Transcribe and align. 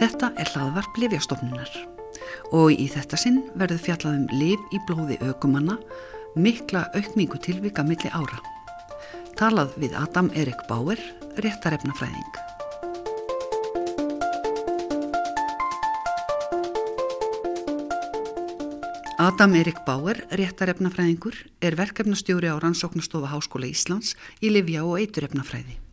Þetta 0.00 0.30
er 0.40 0.48
hlaðvarp 0.54 0.96
Livjastofnunar 0.96 1.72
og 2.56 2.70
í 2.72 2.86
þetta 2.88 3.18
sinn 3.20 3.42
verður 3.52 3.82
fjallað 3.84 4.14
um 4.16 4.30
liv 4.32 4.62
í 4.72 4.78
blóði 4.88 5.18
aukumanna, 5.20 5.74
mikla 6.40 6.86
aukningu 6.96 7.36
tilvika 7.44 7.84
milli 7.84 8.08
ára. 8.08 8.38
Talað 9.36 9.74
við 9.82 9.98
Adam 10.00 10.30
Erik 10.32 10.62
Bauer, 10.70 10.96
réttarefnafræðing. 11.44 12.40
Adam 19.20 19.60
Erik 19.60 19.84
Bauer, 19.84 20.24
réttarefnafræðingur, 20.32 21.36
er 21.60 21.76
verkefnastjóri 21.76 22.48
á 22.48 22.56
Rannsóknastofa 22.56 23.34
Háskóla 23.34 23.68
Íslands 23.68 24.16
í 24.40 24.48
Livja 24.48 24.88
og 24.88 24.96
Eiturefnafræði. 25.04 25.89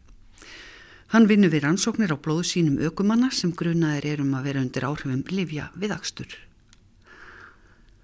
Hann 1.13 1.29
vinnur 1.29 1.53
við 1.53 1.63
rannsóknir 1.63 2.11
á 2.11 2.17
blóðu 2.19 2.43
sínum 2.43 2.81
aukumanna 2.83 3.29
sem 3.31 3.53
grunaðir 3.55 4.09
er 4.11 4.21
um 4.25 4.33
að 4.35 4.49
vera 4.49 4.63
undir 4.65 4.83
áhrifum 4.83 5.23
Livja 5.31 5.69
við 5.79 5.93
akstur. 5.95 6.33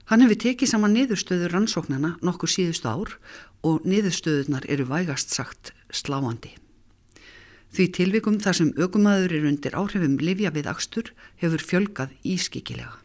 Hann 0.08 0.24
hefur 0.24 0.40
tekið 0.40 0.72
saman 0.72 0.96
niðurstöður 0.96 1.52
rannsóknana 1.52 2.14
nokkur 2.24 2.52
síðustu 2.52 2.88
ár 2.88 3.16
og 3.64 3.84
niðurstöðunar 3.88 4.68
eru 4.72 4.88
vægast 4.88 5.36
sagt 5.36 5.74
sláandi. 5.92 6.54
Því 7.74 7.86
tilvikum 7.98 8.40
þar 8.40 8.58
sem 8.60 8.72
aukumæður 8.78 9.36
eru 9.40 9.52
undir 9.52 9.76
áhrifum 9.76 10.16
Livja 10.22 10.54
við 10.56 10.68
akstur 10.72 11.12
hefur 11.42 11.64
fjölgað 11.64 12.16
ískikilega. 12.24 13.00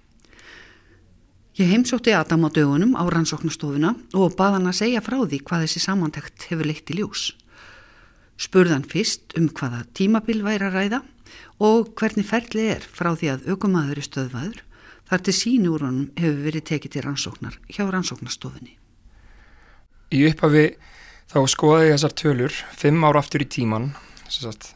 Ég 1.59 1.73
heimsótti 1.73 2.15
Adam 2.15 2.47
á 2.47 2.55
dögunum 2.55 2.95
á 2.95 3.03
rannsóknastofuna 3.03 3.97
og 4.15 4.37
bað 4.39 4.59
hann 4.59 4.71
að 4.71 4.79
segja 4.79 5.03
frá 5.03 5.17
því 5.25 5.41
hvað 5.43 5.65
þessi 5.65 5.83
samantækt 5.83 6.51
hefur 6.53 6.69
leitt 6.71 6.93
í 6.95 7.01
ljós. 7.01 7.33
Spurðan 8.39 8.85
fyrst 8.87 9.35
um 9.39 9.49
hvaða 9.51 9.83
tímabil 9.99 10.45
væri 10.47 10.69
að 10.69 10.77
ræða 10.77 11.01
og 11.65 11.91
hvernig 11.99 12.27
ferlið 12.29 12.73
er 12.77 12.85
frá 12.87 13.11
því 13.19 13.33
að 13.33 13.47
aukumæður 13.51 13.99
er 13.99 14.07
stöðvaður. 14.07 14.61
Þar 15.09 15.25
til 15.25 15.35
síni 15.35 15.71
úr 15.73 15.87
honum 15.87 16.11
hefur 16.21 16.43
verið 16.45 16.67
tekið 16.71 16.95
til 16.95 17.05
rannsóknar 17.07 17.57
hjá 17.73 17.83
rannsóknastofunni. 17.89 18.75
Í 20.15 20.21
upphafi 20.29 20.67
þá 21.29 21.39
skoði 21.51 21.89
ég 21.89 21.97
þessar 21.97 22.15
tölur 22.23 22.59
fimm 22.79 23.05
ára 23.09 23.23
aftur 23.23 23.45
í 23.45 23.49
tíman, 23.49 23.91
sagt, 24.29 24.75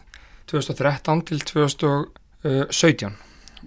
2013 0.50 1.22
til 1.28 1.40
2017 1.52 3.14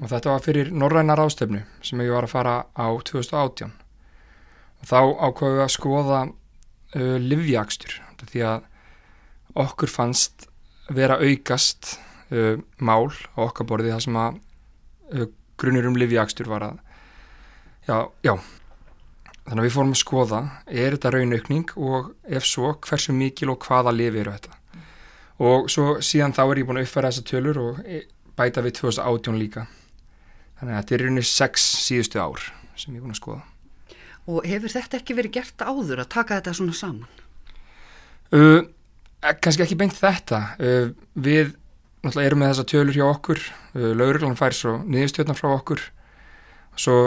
og 0.01 0.11
þetta 0.11 0.33
var 0.33 0.43
fyrir 0.43 0.71
norrænar 0.75 1.21
ástöfnu 1.23 1.63
sem 1.85 2.01
ég 2.03 2.11
var 2.11 2.27
að 2.27 2.33
fara 2.35 2.55
á 2.75 2.87
2018 3.07 3.71
og 3.71 4.89
þá 4.89 4.99
ákvaðu 4.99 5.61
að 5.63 5.73
skoða 5.73 6.21
uh, 6.27 7.17
livjakstur 7.21 8.01
því 8.25 8.41
að 8.49 8.65
okkur 9.55 9.91
fannst 9.91 10.47
vera 10.93 11.19
aukast 11.21 11.95
uh, 12.31 12.57
mál 12.79 13.09
á 13.35 13.39
okkar 13.47 13.69
borði 13.69 13.93
það 13.93 14.03
sem 14.07 14.19
að 14.21 14.41
uh, 15.15 15.29
grunir 15.59 15.87
um 15.89 15.97
livjakstur 15.99 16.49
var 16.51 16.67
að 16.69 16.81
já, 17.87 17.97
já 18.25 18.35
þannig 19.45 19.61
að 19.61 19.65
við 19.67 19.75
fórum 19.77 19.95
að 19.95 20.01
skoða 20.01 20.41
er 20.67 20.97
þetta 20.97 21.13
raunaukning 21.15 21.73
og 21.77 22.11
ef 22.27 22.45
svo 22.49 22.75
hversu 22.83 23.15
mikil 23.15 23.53
og 23.53 23.65
hvaða 23.65 23.95
lifi 23.95 24.21
eru 24.23 24.35
þetta 24.35 24.61
og 25.45 25.71
svo 25.71 25.97
síðan 26.03 26.35
þá 26.35 26.43
er 26.45 26.61
ég 26.61 26.67
búin 26.67 26.81
að 26.81 26.87
uppfæra 26.87 27.11
þessa 27.11 27.27
tölur 27.29 27.61
og 27.61 27.81
e, 27.83 28.05
bæta 28.35 28.63
við 28.63 28.79
2018 28.79 29.39
líka 29.39 29.65
Þannig 30.55 30.71
að 30.71 30.79
þetta 30.79 30.95
er 30.95 31.03
rauninni 31.03 31.27
sex 31.27 31.65
síðustu 31.83 32.21
ár 32.21 32.43
sem 32.79 32.93
ég 32.95 32.99
er 32.99 33.03
búin 33.03 33.15
að 33.15 33.19
skoða. 33.19 33.43
Og 34.25 34.47
hefur 34.47 34.71
þetta 34.71 34.99
ekki 35.01 35.17
verið 35.17 35.35
gert 35.35 35.61
áður 35.61 36.01
að 36.01 36.11
taka 36.15 36.39
þetta 36.39 36.53
svona 36.57 36.75
saman? 36.79 37.23
Uh, 38.33 38.61
Kanski 39.41 39.63
ekki 39.65 39.77
beint 39.79 39.95
þetta. 39.97 40.41
Uh, 40.59 40.89
við 41.17 41.55
náttúrulega 42.05 42.29
erum 42.29 42.41
með 42.43 42.51
þessa 42.51 42.67
tölur 42.69 42.97
hjá 42.97 43.05
okkur, 43.07 43.39
uh, 43.73 43.91
lauruglan 43.97 44.37
fær 44.37 44.53
svo 44.53 44.75
niðurstjórnar 44.85 45.39
frá 45.39 45.49
okkur. 45.55 45.85
Svo 46.77 46.97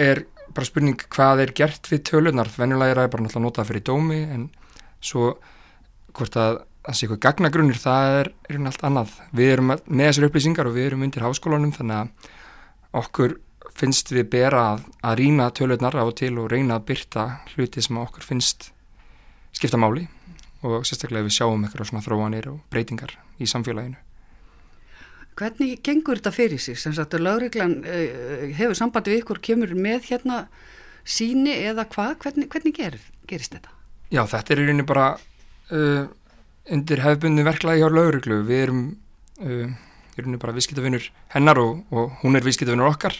er 0.00 0.24
bara 0.56 0.66
spurning 0.66 0.98
hvað 1.12 1.44
er 1.44 1.52
gert 1.56 1.90
við 1.90 2.02
tölunar. 2.10 2.50
Venjulega 2.56 2.94
er 2.94 3.02
það 3.02 3.12
bara 3.12 3.26
náttúrulega 3.26 3.46
notað 3.46 3.70
fyrir 3.70 3.86
dómi 3.86 4.22
en 4.24 4.48
svo 5.04 5.36
hvort 6.16 6.38
að 6.40 6.60
það 6.86 6.96
sé 6.96 7.06
eitthvað 7.06 7.22
gagnagrunnir, 7.26 7.78
það 7.82 8.18
er 8.20 8.32
einhvern 8.48 8.70
allt 8.70 8.84
annað. 8.88 9.14
Við 9.36 9.52
erum 9.52 9.72
með 9.72 10.04
þessar 10.06 10.28
upplýsingar 10.28 10.70
og 10.70 10.76
við 10.76 10.90
erum 10.90 11.06
undir 11.06 11.26
háskólanum 11.26 11.74
þannig 11.74 12.02
að 12.02 12.30
okkur 13.02 13.38
finnst 13.76 14.12
við 14.14 14.30
bera 14.32 14.62
að, 14.72 14.84
að 15.04 15.18
rína 15.20 15.50
tölurnar 15.54 15.98
á 15.98 16.04
og 16.06 16.14
til 16.18 16.32
og 16.40 16.50
reyna 16.52 16.78
að 16.78 16.86
byrta 16.92 17.26
hluti 17.54 17.84
sem 17.84 17.98
okkur 18.00 18.24
finnst 18.24 18.70
skipta 19.56 19.80
máli 19.80 20.06
og 20.66 20.84
sérstaklega 20.88 21.26
við 21.26 21.36
sjáum 21.38 21.64
eitthvað 21.64 21.90
svona 21.90 22.04
þróanir 22.04 22.50
og 22.50 22.60
breytingar 22.72 23.14
í 23.38 23.48
samfélaginu. 23.50 23.98
Hvernig 25.36 25.82
gengur 25.84 26.16
þetta 26.16 26.32
fyrir 26.32 26.60
sig? 26.62 26.78
Sem 26.80 26.94
sagt 26.96 27.14
að 27.14 27.26
lauriklan 27.26 27.78
eh, 27.84 28.52
hefur 28.56 28.76
sambandi 28.78 29.12
við 29.12 29.22
ykkur, 29.22 29.42
kemur 29.44 29.74
með 29.76 30.10
hérna 30.10 30.46
síni 31.06 31.54
eða 31.60 31.84
hvað? 31.92 32.14
Hvernig, 32.24 32.48
hvernig 32.52 32.76
ger, 32.76 32.96
gerist 33.28 33.56
þetta? 33.56 33.74
Já, 34.12 34.22
þetta 34.30 34.54
er 34.54 34.62
í 34.62 34.64
rauninni 34.64 34.86
bara 34.86 35.06
uh, 35.16 36.06
undir 36.72 37.02
hefðbundu 37.02 37.44
verklaði 37.46 37.82
hjá 37.82 37.90
lauruglu 37.90 38.40
við 38.46 38.62
erum 38.64 38.82
uh, 39.42 39.68
í 40.16 40.22
rauninu 40.22 40.40
bara 40.42 40.54
viðskiptafinnur 40.56 41.08
hennar 41.34 41.60
og, 41.62 41.82
og 41.92 42.16
hún 42.22 42.38
er 42.38 42.46
viðskiptafinnur 42.46 42.90
okkar 42.90 43.18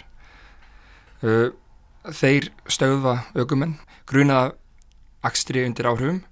uh, 1.27 1.51
þeir 2.15 2.51
stöðva 2.71 3.19
aukumenn 3.37 3.77
grunaða 4.07 4.55
akstri 5.27 5.65
undir 5.67 5.91
áhrifum 5.91 6.23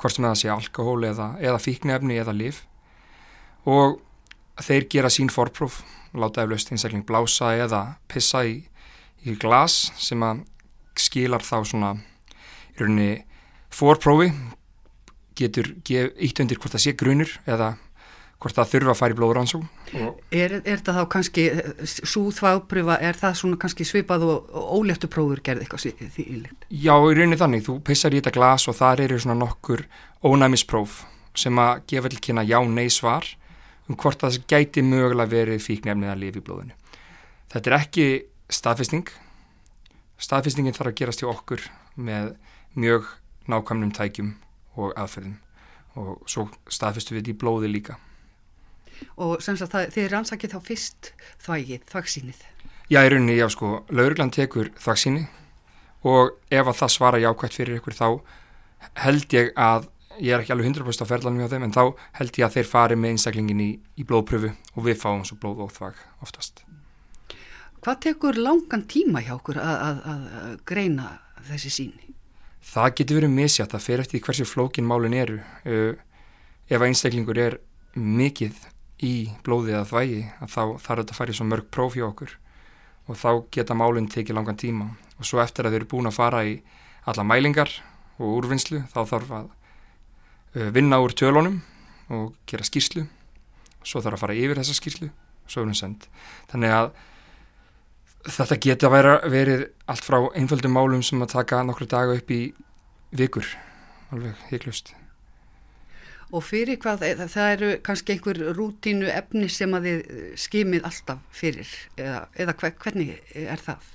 hvort 0.00 0.16
sem 0.16 0.24
það 0.24 0.38
sé 0.40 0.52
alkohól 0.52 1.04
eða, 1.08 1.34
eða 1.40 1.60
fíknefni 1.60 2.18
eða 2.20 2.34
liv 2.36 2.62
og 3.68 4.00
þeir 4.60 4.88
gera 4.92 5.10
sín 5.12 5.32
forpróf 5.32 5.82
láta 6.16 6.44
eflaust 6.44 6.72
einstakling 6.72 7.04
blása 7.06 7.52
eða 7.60 7.82
pissa 8.10 8.42
í, 8.48 8.62
í 9.24 9.36
glas 9.40 9.90
sem 10.00 10.22
að 10.24 10.42
skilar 10.98 11.44
þá 11.44 11.56
svona 11.68 11.92
í 12.74 12.80
rauninni 12.80 13.12
forprófi 13.70 14.32
getur 15.38 15.70
ítt 15.86 16.42
undir 16.42 16.58
hvort 16.58 16.74
það 16.74 16.84
sé 16.84 16.96
grunur 16.98 17.36
eða 17.48 17.74
hvort 18.40 18.56
það 18.56 18.70
þurfa 18.72 18.92
að 18.94 18.98
fara 19.00 19.14
í 19.14 19.18
blóðrannsó 19.18 19.60
Er, 20.30 20.54
er 20.60 20.80
þetta 20.80 20.94
þá 20.96 21.02
kannski 21.12 21.44
súþvápröfa, 21.84 22.98
er 23.04 23.18
það 23.18 23.38
svona 23.40 23.60
kannski 23.60 23.86
svipað 23.88 24.26
og, 24.28 24.50
og 24.54 24.74
óléttu 24.80 25.10
prófur 25.12 25.42
gerði 25.44 25.66
eitthvað 25.66 26.12
því 26.16 26.26
ílikt? 26.26 26.66
Já, 26.70 26.94
í 26.94 27.16
rauninni 27.18 27.40
þannig, 27.40 27.64
þú 27.66 27.78
pissar 27.86 28.14
í 28.14 28.20
þetta 28.20 28.34
glas 28.38 28.68
og 28.70 28.78
þar 28.78 29.04
eru 29.06 29.20
svona 29.20 29.38
nokkur 29.42 29.84
ónæmispróf 30.24 31.02
sem 31.38 31.58
að 31.62 31.84
gefa 31.90 32.12
til 32.12 32.22
kynna 32.26 32.46
já-nei 32.46 32.88
svar 32.92 33.26
um 33.90 33.98
hvort 33.98 34.22
það 34.22 34.42
gæti 34.50 34.84
mögulega 34.86 35.30
verið 35.30 35.64
fíknefnið 35.64 36.12
að 36.12 36.22
lifa 36.22 36.40
í 36.40 36.46
blóðinu. 36.46 36.76
Þetta 37.50 37.70
er 37.70 37.76
ekki 37.80 38.06
staðfesting 38.50 39.10
staðfestingin 40.20 40.76
þarf 40.76 40.92
að 40.92 40.98
gerast 41.00 41.22
hjá 41.22 41.30
okkur 41.32 41.64
með 41.96 42.34
mjög 42.78 43.08
nákvæmnum 43.50 43.92
tækjum 43.96 44.34
og 44.78 44.92
aðferðum 45.00 45.38
og 45.98 46.20
svo 46.30 46.46
staðfyrstu 46.70 47.16
við 47.16 47.22
þetta 47.22 47.32
í 47.32 47.40
blóði 47.40 47.70
líka. 47.72 47.96
Og 49.20 49.42
sem 49.44 49.58
sagt 49.58 49.74
það, 49.74 49.92
þið 49.94 50.08
rannsakið 50.14 50.54
þá 50.54 50.66
fyrst 50.66 51.12
þvægið, 51.44 51.84
þvagsínið? 51.90 52.42
Já, 52.90 53.04
í 53.04 53.10
rauninni, 53.12 53.36
já 53.38 53.46
sko, 53.52 53.84
lauruglan 53.94 54.32
tekur 54.34 54.72
þvagsíni 54.80 55.28
og 56.10 56.36
ef 56.50 56.66
að 56.66 56.78
það 56.80 56.92
svara 56.96 57.20
jákvæmt 57.22 57.56
fyrir 57.58 57.78
ykkur 57.78 57.94
þá 57.94 58.06
held 59.04 59.36
ég 59.36 59.52
að, 59.60 59.86
ég 60.18 60.34
er 60.34 60.42
ekki 60.42 60.54
alveg 60.54 60.70
100% 60.72 61.04
á 61.04 61.10
ferðlanum 61.10 61.44
hjá 61.44 61.52
þeim, 61.52 61.66
en 61.68 61.76
þá 61.76 61.82
held 62.18 62.40
ég 62.40 62.46
að 62.46 62.56
þeir 62.56 62.68
fari 62.70 62.96
með 62.98 63.14
einstaklingin 63.14 63.62
í, 63.62 63.70
í 64.00 64.06
blóðpröfu 64.08 64.50
og 64.74 64.86
við 64.88 64.98
fáum 65.02 65.22
svo 65.28 65.38
blóð 65.42 65.66
og 65.66 65.74
þvag 65.76 66.00
oftast. 66.24 66.64
Hvað 67.80 68.00
tekur 68.08 68.40
langan 68.40 68.82
tíma 68.88 69.22
hjá 69.24 69.36
okkur 69.38 69.60
að, 69.60 69.76
að, 69.86 70.00
að 70.10 70.56
greina 70.68 71.12
þessi 71.48 71.72
síni? 71.76 72.10
Það 72.70 72.90
getur 72.98 73.20
verið 73.20 73.36
misjátt, 73.38 73.72
það 73.72 73.86
fer 73.86 74.02
eftir 74.02 74.24
hversu 74.24 74.48
flókin 74.48 74.88
málun 74.88 75.16
eru. 75.16 75.38
Uh, 75.64 75.94
ef 76.68 76.84
einstaklingur 76.84 77.40
er 77.40 77.56
mikið 77.96 78.58
í 79.06 79.12
blóðið 79.46 79.78
að 79.80 79.90
þvægi, 79.90 80.22
að 80.40 80.52
þá 80.52 80.60
þarf 80.60 81.02
þetta 81.02 81.14
að 81.14 81.18
fara 81.20 81.32
í 81.32 81.38
svo 81.38 81.46
mörg 81.48 81.70
próf 81.72 81.96
hjá 81.96 82.06
okkur 82.08 82.34
og 83.10 83.18
þá 83.18 83.30
geta 83.54 83.76
málun 83.78 84.10
tekið 84.12 84.36
langan 84.36 84.60
tíma 84.60 84.90
og 85.16 85.28
svo 85.28 85.40
eftir 85.42 85.66
að 85.66 85.74
þau 85.74 85.78
eru 85.80 85.90
búin 85.94 86.10
að 86.10 86.18
fara 86.18 86.42
í 86.46 86.58
alla 87.10 87.24
mælingar 87.26 87.72
og 88.20 88.36
úrvinnslu 88.36 88.82
þá 88.92 89.00
þarf 89.08 89.32
að 89.38 89.46
uh, 89.48 90.68
vinna 90.74 91.00
úr 91.00 91.16
tölunum 91.16 91.62
og 92.12 92.34
gera 92.50 92.66
skýrslu 92.66 93.06
og 93.06 93.88
svo 93.88 94.02
þarf 94.04 94.18
að 94.18 94.24
fara 94.26 94.38
yfir 94.38 94.60
þessa 94.60 94.76
skýrslu 94.76 95.08
og 95.10 95.54
svo 95.54 95.64
er 95.64 95.70
hún 95.70 95.78
sendt. 95.78 96.10
Þannig 96.52 96.76
að 96.76 96.92
Þetta 98.20 98.56
geti 98.60 98.84
að 98.84 98.92
vera, 98.92 99.12
verið 99.32 99.62
allt 99.88 100.04
frá 100.04 100.18
einföldum 100.36 100.74
málum 100.76 101.00
sem 101.00 101.22
að 101.24 101.38
taka 101.38 101.62
nokkru 101.64 101.86
daga 101.88 102.18
upp 102.18 102.32
í 102.34 102.40
vikur, 103.16 103.46
alveg 104.12 104.42
heiklust. 104.50 104.92
Og 106.30 106.44
fyrir 106.46 106.78
hvað, 106.82 107.02
það 107.32 107.52
eru 107.56 107.70
kannski 107.86 108.14
einhver 108.14 108.38
rútínu 108.54 109.08
efni 109.10 109.48
sem 109.50 109.72
að 109.74 109.88
þið 109.88 110.12
skimið 110.38 110.86
alltaf 110.86 111.24
fyrir, 111.34 111.72
eða, 111.98 112.20
eða 112.38 112.54
hvernig 112.60 113.16
er 113.34 113.64
það? 113.64 113.88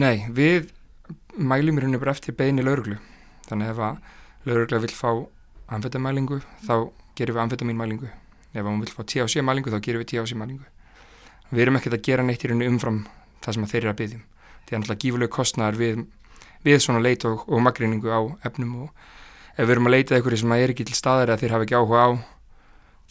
Nei, 0.00 0.24
við 0.32 0.70
mælum 1.36 1.78
í 1.78 1.84
rauninu 1.84 2.00
bara 2.00 2.16
eftir 2.16 2.36
beini 2.38 2.64
lauruglu. 2.64 2.96
Þannig 3.48 3.74
ef 3.74 3.82
að 3.84 4.00
laurugla 4.48 4.82
vil 4.86 4.94
fá 4.96 5.10
amfetamælingu, 5.72 6.40
þá 6.64 6.74
gerum 7.18 7.36
við 7.36 7.44
amfetamínmælingu. 7.44 8.12
Ef 8.52 8.68
hún 8.68 8.80
vil 8.80 8.92
fá 8.92 9.02
THC-mælingu, 9.04 9.72
þá 9.72 9.84
gerum 9.84 10.04
við 10.04 10.14
THC-mælingu. 10.14 10.68
við 11.52 11.66
erum 11.66 11.76
ekkert 11.76 11.98
að 11.98 12.06
gera 12.06 12.24
neitt 12.24 12.44
í 12.44 12.48
rauninu 12.48 12.70
umfram 12.72 13.02
það 13.44 13.56
sem 13.56 13.66
þeir 13.68 13.82
eru 13.82 13.90
að 13.92 13.98
byggjum 14.00 14.22
því 14.62 14.74
að 14.74 14.78
náttúrulega 14.78 15.02
gífurlega 15.02 15.34
kostnæðar 15.36 15.78
við, 15.80 16.04
við 16.64 16.78
svona 16.80 17.02
leit 17.04 17.26
og, 17.28 17.44
og 17.48 17.62
magreiningu 17.66 18.08
á 18.08 18.20
efnum 18.48 18.86
og 18.86 19.10
ef 19.56 19.66
við 19.66 19.74
erum 19.74 19.88
að 19.90 19.96
leita 19.96 20.16
eitthvað 20.16 20.38
sem 20.42 20.54
er 20.56 20.72
ekki 20.72 20.86
til 20.88 20.96
staðar 20.96 21.32
eða 21.32 21.42
þeir 21.42 21.54
hafa 21.56 21.66
ekki 21.66 21.78
áhuga 21.78 22.04
á 22.04 22.10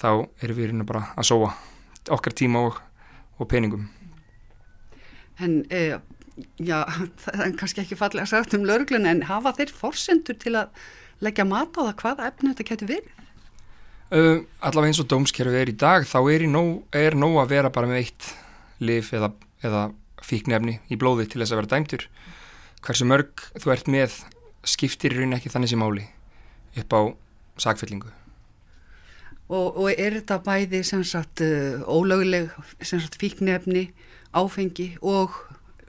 þá 0.02 0.10
erum 0.42 0.58
við 0.58 0.72
rauninu 0.72 0.88
bara 0.90 1.04
að 1.16 1.28
sóa 1.30 1.52
okkar 2.12 2.34
tíma 2.38 2.66
og, 2.70 2.80
og 3.38 3.50
peningum. 3.52 3.86
En 5.42 5.62
eh, 5.70 6.00
já, 6.58 6.82
það 7.24 7.46
er 7.46 7.56
kannski 7.60 7.84
ekki 7.84 8.00
fallega 8.00 8.30
sagt 8.30 8.56
um 8.58 8.66
löglun 8.68 9.08
en 9.10 9.26
hafa 9.30 9.54
þeir 9.60 9.74
forsendur 9.76 10.38
til 10.42 10.56
að 10.58 10.74
leggja 11.22 11.46
mat 11.46 11.78
á 11.78 11.82
það 11.86 11.98
hvaða 12.02 12.30
efni 12.32 12.54
þetta 12.54 12.70
getur 12.72 12.94
verið? 12.96 13.18
Uh, 14.12 14.42
allavega 14.60 14.92
eins 14.92 15.00
og 15.00 15.08
dómskerfið 15.08 15.62
er 15.62 15.70
í 15.72 15.78
dag 15.80 16.04
þá 16.04 16.18
er, 16.34 16.44
nóg, 16.52 16.82
er 16.92 17.16
að 17.16 17.52
vera 17.54 17.70
bara 17.72 17.88
með 17.88 18.02
eitt 18.02 18.32
lif 18.84 19.14
eða, 19.16 19.30
eða 19.64 19.86
fíknefni 20.26 20.82
í 20.92 20.98
blóði 21.00 21.30
til 21.32 21.40
þess 21.40 21.54
að 21.54 21.62
vera 21.62 21.72
dæmtur 21.76 22.08
hversu 22.84 23.08
mörg 23.08 23.46
þú 23.62 23.72
ert 23.72 23.88
með 23.88 24.18
skiptir 24.68 25.16
í 25.16 25.22
raun 25.22 25.38
ekki 25.38 25.54
þannig 25.54 25.72
sem 25.72 25.80
máli 25.80 26.10
upp 26.78 26.94
á 26.96 27.02
sagfyllingu 27.62 28.12
Og, 29.52 29.76
og 29.76 29.90
er 30.00 30.16
þetta 30.16 30.38
bæði 30.46 30.80
sem 30.88 31.02
sagt 31.04 31.42
uh, 31.44 31.84
ólöguleg 31.84 32.54
sem 32.80 33.02
sagt 33.04 33.18
fíknefni, 33.20 33.90
áfengi 34.32 34.94
og 35.04 35.36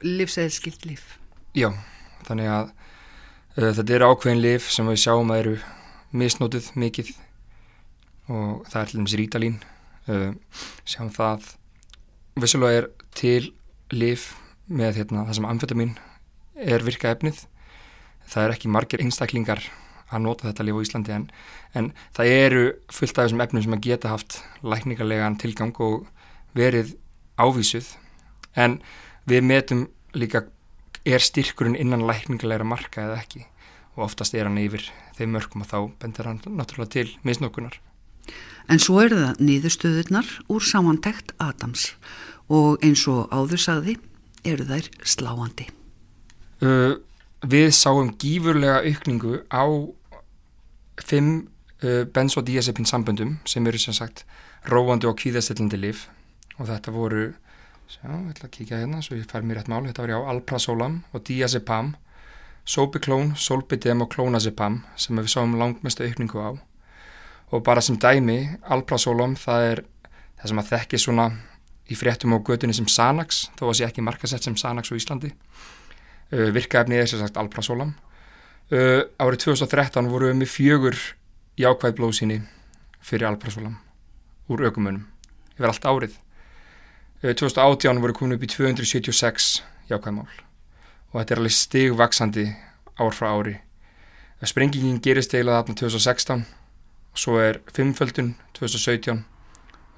livseðilskilt 0.02 0.82
lif? 0.88 1.04
Já, 1.54 1.68
þannig 2.26 2.50
að 2.50 2.72
uh, 2.72 3.68
þetta 3.68 3.94
eru 3.94 4.08
ákveðin 4.10 4.42
lif 4.42 4.66
sem 4.74 4.90
við 4.90 4.98
sjáum 5.04 5.30
að 5.30 5.44
eru 5.44 5.54
misnótið 6.10 6.72
mikið 6.74 7.12
og 8.32 8.66
það 8.72 8.80
er 8.80 8.90
til 8.90 8.98
dæmis 8.98 9.16
rítalín 9.20 9.60
uh, 10.10 10.32
sjáum 10.82 11.12
það 11.14 11.52
vissulega 12.42 12.82
er 12.82 12.90
til 13.14 13.52
lif 13.94 14.32
með 14.66 15.02
hérna, 15.02 15.22
það 15.28 15.38
sem 15.38 15.48
amfetamin 15.52 15.94
er 16.58 16.82
virka 16.82 17.14
efnið 17.14 17.44
það 18.26 18.48
er 18.48 18.56
ekki 18.56 18.74
margir 18.74 19.06
einstaklingar 19.06 19.62
að 20.16 20.24
nota 20.26 20.48
þetta 20.48 20.66
lif 20.66 20.78
á 20.78 20.84
Íslandi 20.84 21.14
en, 21.16 21.28
en 21.78 21.92
það 22.16 22.32
eru 22.32 22.64
fullt 22.92 23.18
af 23.18 23.26
þessum 23.26 23.44
efnum 23.44 23.64
sem 23.66 23.76
að 23.76 23.84
geta 23.88 24.12
haft 24.12 24.40
lækningarlegan 24.62 25.38
tilgang 25.42 25.76
og 25.84 26.08
verið 26.58 26.96
ávísuð 27.40 27.94
en 28.60 28.80
við 29.28 29.46
metum 29.48 29.86
líka 30.14 30.44
er 31.08 31.22
styrkurinn 31.22 31.78
innan 31.78 32.06
lækningarlegra 32.06 32.66
marka 32.68 33.06
eða 33.06 33.22
ekki 33.22 33.46
og 33.96 34.06
oftast 34.08 34.34
er 34.36 34.48
hann 34.48 34.60
yfir 34.60 34.84
þeim 35.18 35.34
mörgum 35.36 35.64
og 35.64 35.68
þá 35.68 35.78
bendur 36.00 36.28
hann 36.30 36.40
náttúrulega 36.46 36.92
til 36.94 37.08
misnókunar. 37.26 37.76
En 38.70 38.80
svo 38.80 39.00
er 39.02 39.12
það 39.12 39.40
nýðustöðurnar 39.42 40.28
úr 40.52 40.64
samantækt 40.64 41.34
Adams 41.42 41.90
og 42.52 42.82
eins 42.84 43.02
og 43.10 43.32
áður 43.34 43.60
sagði 43.60 43.96
eru 44.48 44.66
þær 44.68 44.88
sláandi. 45.06 45.66
Uh, 46.62 47.00
við 47.42 47.72
sáum 47.74 48.12
gífurlega 48.22 48.82
aukningu 48.86 49.42
á 49.50 49.66
fimm 51.06 51.46
uh, 51.82 52.02
benzodiazepin 52.14 52.88
samböndum 52.88 53.38
sem 53.44 53.66
eru 53.66 53.78
sem 53.78 53.96
sagt 53.96 54.24
róandi 54.70 55.08
og 55.10 55.18
kvíðastillandi 55.18 55.80
lif 55.80 56.06
og 56.58 56.68
þetta 56.68 56.94
voru 56.94 57.30
sjá, 57.92 58.08
ég 58.08 58.32
ætla 58.32 58.48
að 58.48 58.54
kíkja 58.56 58.80
hérna 58.80 59.02
svo 59.04 59.18
ég 59.18 59.28
fær 59.28 59.44
mér 59.44 59.60
rétt 59.60 59.70
mál, 59.70 59.84
þetta 59.86 60.04
var 60.04 60.14
já 60.14 60.18
alprazolam 60.32 61.02
og 61.12 61.24
diazepam. 61.28 61.94
Sobiklón, 62.62 63.32
solbidem 63.34 64.04
og 64.04 64.12
klónazepam 64.12 64.82
sem 64.94 65.18
við 65.18 65.32
sáum 65.32 65.56
langmestu 65.58 66.06
aukningu 66.06 66.38
á. 66.38 66.50
Og 67.50 67.64
bara 67.66 67.82
sem 67.82 67.98
dæmi 67.98 68.54
alprazolam 68.62 69.34
það 69.36 69.66
er 69.70 69.82
það 70.38 70.52
sem 70.52 70.62
að 70.62 70.70
þekki 70.70 71.00
svona 71.02 71.26
í 71.90 71.98
fréttum 71.98 72.36
og 72.36 72.46
götunni 72.46 72.76
sem 72.76 72.88
Sanax 72.88 73.48
þó 73.58 73.66
að 73.68 73.76
sé 73.80 73.88
ekki 73.88 74.04
markasett 74.06 74.46
sem 74.46 74.56
Sanax 74.56 74.94
á 74.94 74.94
Íslandi 74.96 75.32
uh, 75.32 76.48
virkaefnið 76.54 77.02
er 77.02 77.10
sem 77.10 77.20
sagt 77.20 77.40
alprazolam 77.40 77.92
Uh, 78.72 79.02
árið 79.20 79.42
2013 79.52 80.06
voru 80.08 80.30
við 80.30 80.36
með 80.38 80.48
fjögur 80.48 80.94
jákvæð 81.60 81.90
blóðsýni 81.98 82.38
fyrir 83.04 83.26
alprazolam 83.28 83.74
úr 84.48 84.62
aukumönum 84.64 85.02
yfir 85.58 85.66
allt 85.68 85.84
árið. 85.84 86.14
Uh, 87.20 87.34
2018 87.36 88.00
voru 88.00 88.14
komin 88.16 88.38
upp 88.38 88.46
í 88.46 88.48
276 88.48 89.48
jákvæð 89.90 90.14
mál 90.16 90.30
og 91.12 91.18
þetta 91.18 91.34
er 91.34 91.42
alveg 91.42 91.54
stigvaksandi 91.58 92.46
ár 92.96 93.12
frá 93.12 93.28
ári. 93.34 93.58
Sprengingin 94.40 95.02
gerist 95.04 95.36
eiginlega 95.36 95.66
þarna 95.66 95.76
2016 95.82 96.46
og 97.12 97.20
svo 97.26 97.36
er 97.44 97.60
fimmföldun 97.76 98.32
2017 98.56 99.20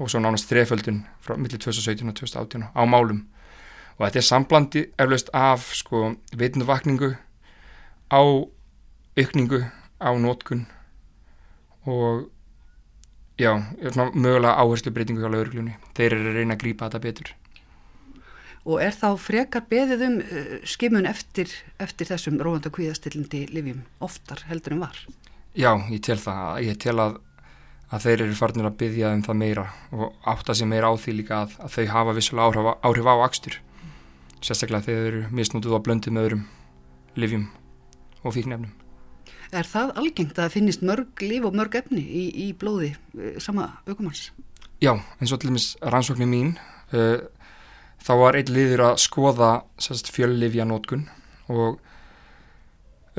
og 0.02 0.10
svo 0.10 0.18
nánast 0.18 0.50
þreföldun 0.50 1.04
frá 1.22 1.38
millir 1.38 1.62
2017 1.62 2.10
og 2.10 2.18
2018 2.18 2.66
á 2.74 2.82
málum 2.90 3.22
og 4.00 4.08
þetta 4.08 4.18
er 4.18 4.28
samblandi 4.32 4.84
eflaust 4.98 5.30
af 5.30 5.70
sko 5.78 6.16
vitnuvakningu 6.34 7.14
á 8.10 8.22
aukningu 9.18 9.62
á 10.02 10.10
nótkun 10.18 10.66
og 11.86 12.30
já, 13.38 13.54
mögulega 14.14 14.54
áherslu 14.58 14.92
breytingu 14.94 15.22
hjá 15.22 15.30
lauruglunni. 15.30 15.76
Þeir 15.94 16.16
eru 16.16 16.30
að 16.30 16.38
reyna 16.38 16.56
að 16.56 16.62
grípa 16.62 16.88
þetta 16.88 17.02
betur. 17.02 17.34
Og 18.64 18.80
er 18.80 18.96
þá 18.96 19.10
frekar 19.20 19.66
beðið 19.68 20.06
um 20.06 20.16
uh, 20.22 20.54
skimun 20.64 21.06
eftir, 21.06 21.50
eftir 21.82 22.08
þessum 22.08 22.40
róandi 22.40 22.70
og 22.70 22.78
kvíðastillindi 22.78 23.44
livjum 23.52 23.82
oftar 24.04 24.46
heldur 24.48 24.76
en 24.76 24.84
var? 24.86 24.96
Já, 25.54 25.74
ég 25.92 26.00
tel 26.02 26.16
það. 26.18 26.62
Ég 26.64 26.78
tel 26.80 26.96
að, 27.02 27.18
að 27.92 28.06
þeir 28.06 28.24
eru 28.24 28.38
farnir 28.38 28.70
að 28.70 28.78
byggja 28.80 29.12
um 29.18 29.26
það 29.26 29.40
meira 29.42 29.66
og 29.92 30.30
átta 30.32 30.56
sig 30.56 30.70
meira 30.70 30.88
á 30.88 30.94
því 30.96 31.18
líka 31.20 31.42
að, 31.42 31.58
að 31.60 31.76
þau 31.76 31.84
hafa 31.92 32.16
vissulega 32.16 32.48
áhrif, 32.48 32.70
áhrif 32.88 33.10
á 33.12 33.14
akstur. 33.26 33.58
Sérstaklega 34.40 34.88
þeir 34.88 35.04
eru 35.10 35.26
misnútuð 35.34 35.76
á 35.76 35.84
blöndið 35.84 36.16
með 36.16 36.30
öðrum 36.30 36.48
livjum 37.20 37.46
og 38.24 38.34
fíknefnum. 38.34 38.72
Er 39.54 39.68
það 39.70 39.92
algengt 40.00 40.38
að 40.42 40.56
finnist 40.56 40.82
mörg 40.82 41.22
líf 41.22 41.44
og 41.46 41.54
mörg 41.54 41.76
efni 41.78 42.02
í, 42.02 42.24
í 42.46 42.50
blóði 42.58 42.90
uh, 43.14 43.36
sama 43.42 43.68
aukumanns? 43.86 44.32
Já, 44.82 44.96
eins 45.20 45.30
og 45.30 45.40
til 45.40 45.52
dæmis 45.52 45.68
rannsóknir 45.78 46.26
mín 46.26 46.56
uh, 46.90 47.22
þá 48.02 48.12
var 48.18 48.38
einn 48.38 48.50
liður 48.50 48.88
að 48.88 49.02
skoða 49.04 49.50
fjöllifja 50.10 50.66
nótkun 50.66 51.06
og 51.54 51.78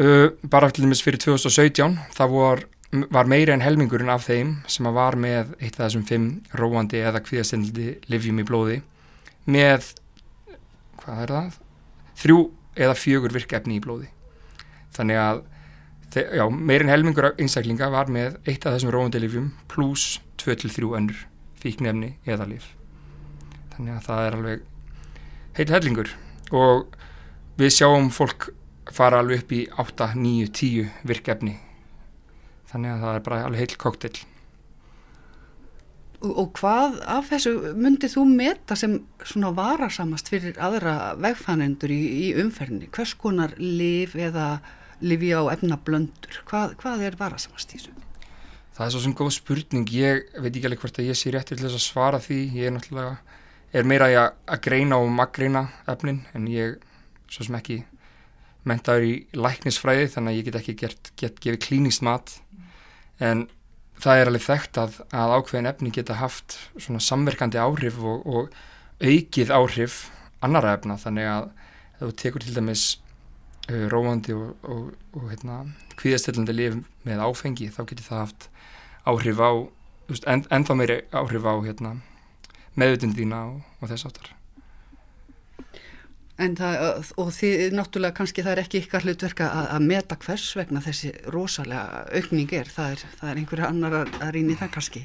uh, 0.02 0.28
bara 0.44 0.72
til 0.76 0.84
dæmis 0.84 1.06
fyrir 1.06 1.24
2017 1.24 1.96
það 2.18 2.36
var, 2.36 2.66
var 3.16 3.32
meiri 3.32 3.56
en 3.56 3.64
helmingurinn 3.64 4.12
af 4.12 4.28
þeim 4.28 4.58
sem 4.68 4.92
var 4.92 5.16
með 5.16 5.56
eitt 5.62 5.80
af 5.80 5.88
þessum 5.88 6.06
fimm 6.10 6.30
róandi 6.60 7.00
eða 7.00 7.24
kvíðastendildi 7.24 8.12
livjum 8.12 8.44
í 8.44 8.48
blóði 8.52 8.82
með 9.48 9.94
hvað 11.00 11.24
er 11.24 11.36
það? 11.38 11.60
Þrjú 12.20 12.40
eða 12.76 13.00
fjögur 13.00 13.40
virkefni 13.40 13.80
í 13.80 13.84
blóði 13.84 14.12
þannig 14.96 15.24
að 15.24 15.46
já, 16.22 16.46
meirinn 16.50 16.92
helmingur 16.94 17.34
einstaklinga 17.34 17.90
var 17.94 18.12
með 18.12 18.40
eitt 18.46 18.66
af 18.66 18.78
þessum 18.78 18.94
róandilifjum 18.96 19.52
pluss 19.72 20.20
2-3 20.42 20.88
önnur 20.96 21.26
fíknefni 21.60 22.16
eða 22.30 22.48
lif 22.50 22.72
þannig 23.76 23.98
að 23.98 24.06
það 24.08 24.26
er 24.26 24.38
alveg 24.40 24.64
heil 25.56 25.72
hellingur. 25.72 26.14
Og 26.56 26.96
við 27.60 27.74
sjáum 27.78 28.12
fólk 28.14 28.50
fara 28.94 29.22
alveg 29.24 29.44
upp 29.44 29.52
í 29.56 29.66
8, 29.82 30.12
9, 30.20 30.48
10 30.56 30.94
virkefni. 31.10 31.58
Þannig 32.72 32.96
að 32.96 33.04
það 33.06 33.18
er 33.18 33.28
bara 33.28 33.44
alveg 33.48 33.64
heil 33.64 33.78
koktel 33.82 34.16
og, 36.26 36.32
og 36.42 36.48
hvað 36.58 36.96
af 37.12 37.28
þessu 37.30 37.52
myndið 37.78 38.16
þú 38.16 38.24
meta 38.30 38.78
sem 38.80 38.96
svona 39.28 39.52
varasamast 39.54 40.32
fyrir 40.32 40.58
aðra 40.64 41.14
vegfannendur 41.22 41.92
í, 41.94 42.00
í 42.26 42.28
umferðinni? 42.42 42.90
Hvers 42.96 43.14
konar 43.20 43.54
lif 43.60 44.16
eða 44.18 44.48
lifi 45.04 45.32
á 45.36 45.42
efnablöndur 45.52 46.42
hvað, 46.48 46.76
hvað 46.82 47.06
er 47.08 47.18
varasamast 47.20 47.74
í 47.74 47.80
þessu? 47.80 47.96
Það 48.76 48.86
er 48.86 48.92
svo 48.92 49.02
sem 49.06 49.16
góð 49.16 49.32
spurning. 49.32 49.92
Ég 49.96 50.26
veit 50.36 50.52
ekki 50.52 50.68
alveg 50.68 50.82
hvort 50.84 50.98
að 51.00 51.10
ég 51.10 51.18
sé 51.20 51.32
rétt 51.32 51.48
til 51.48 51.60
þess 51.62 51.78
að 51.78 51.84
svara 51.86 52.20
því. 52.20 52.40
Ég 52.60 52.68
er 52.68 52.74
náttúrulega 52.76 53.14
er 53.76 53.88
meira 53.88 54.08
að, 54.12 54.34
að 54.52 54.64
greina 54.68 55.00
og 55.00 55.12
maggreina 55.16 55.66
efnin 55.92 56.24
en 56.36 56.48
ég 56.52 56.80
svo 57.32 57.48
sem 57.48 57.56
ekki 57.58 57.82
mentaður 58.68 59.08
í 59.08 59.14
læknisfræði 59.38 60.10
þannig 60.14 60.34
að 60.34 60.38
ég 60.38 60.48
get 60.48 60.60
ekki 60.60 60.76
gert, 60.82 61.12
get 61.20 61.40
gefið 61.44 61.62
klínist 61.68 62.04
mat. 62.06 62.34
En 63.24 63.46
það 64.02 64.22
er 64.22 64.32
alveg 64.32 64.46
þekkt 64.46 64.80
að, 64.82 65.00
að 65.16 65.36
ákveðin 65.38 65.72
efni 65.72 65.94
geta 65.96 66.20
haft 66.20 66.58
svona 66.76 67.04
samverkandi 67.04 67.62
áhrif 67.62 68.00
og, 68.02 68.26
og 68.26 68.56
aukið 69.00 69.54
áhrif 69.56 70.00
annara 70.44 70.76
efna. 70.76 70.98
Þannig 71.00 71.32
að 71.32 71.50
ef 71.96 72.04
þú 72.04 72.14
tekur 72.22 72.46
til 72.46 72.56
dæmis 72.58 72.88
róandi 73.68 74.36
og, 74.36 74.54
og, 74.64 74.94
og 75.18 75.30
hérna, 75.32 75.64
kvíðastillandi 75.98 76.54
lif 76.56 76.78
með 77.08 77.24
áfengi 77.26 77.72
þá 77.74 77.82
getur 77.90 78.08
það 78.10 78.24
haft 78.24 78.50
áhrif 79.10 79.42
á 79.42 79.52
just, 80.10 80.28
en, 80.30 80.46
ennþá 80.54 80.78
meiri 80.78 80.98
áhrif 81.16 81.46
á 81.50 81.54
hérna, 81.66 81.96
meðutundína 82.78 83.46
og, 83.50 83.62
og 83.82 83.92
þess 83.92 84.10
aftar 84.10 84.34
En 86.36 86.52
það, 86.60 87.06
og 87.16 87.30
því 87.32 87.50
náttúrulega 87.72 88.18
kannski 88.18 88.44
það 88.44 88.58
er 88.58 88.62
ekki 88.66 88.80
ykkar 88.84 89.06
hlutverka 89.06 89.46
að, 89.48 89.68
að 89.78 89.86
meta 89.88 90.18
hvers 90.20 90.50
vegna 90.60 90.82
þessi 90.84 91.14
rosalega 91.32 92.02
aukning 92.12 92.52
er, 92.58 92.68
það 92.68 92.98
er, 92.98 93.04
það 93.22 93.30
er 93.30 93.40
einhverja 93.40 93.70
annar 93.72 93.96
að, 94.02 94.12
að 94.20 94.34
rýni 94.36 94.58
það 94.60 94.74
kannski. 94.74 95.04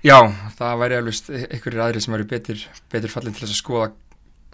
Já, 0.00 0.16
það 0.56 0.80
væri 0.80 0.96
alveg 0.96 1.28
einhverjir 1.44 1.82
aðri 1.84 2.02
sem 2.02 2.16
væri 2.16 2.28
betur, 2.30 2.64
betur 2.90 3.12
fallin 3.12 3.36
til 3.36 3.44
þess 3.44 3.52
að 3.52 3.60
skoða 3.60 3.90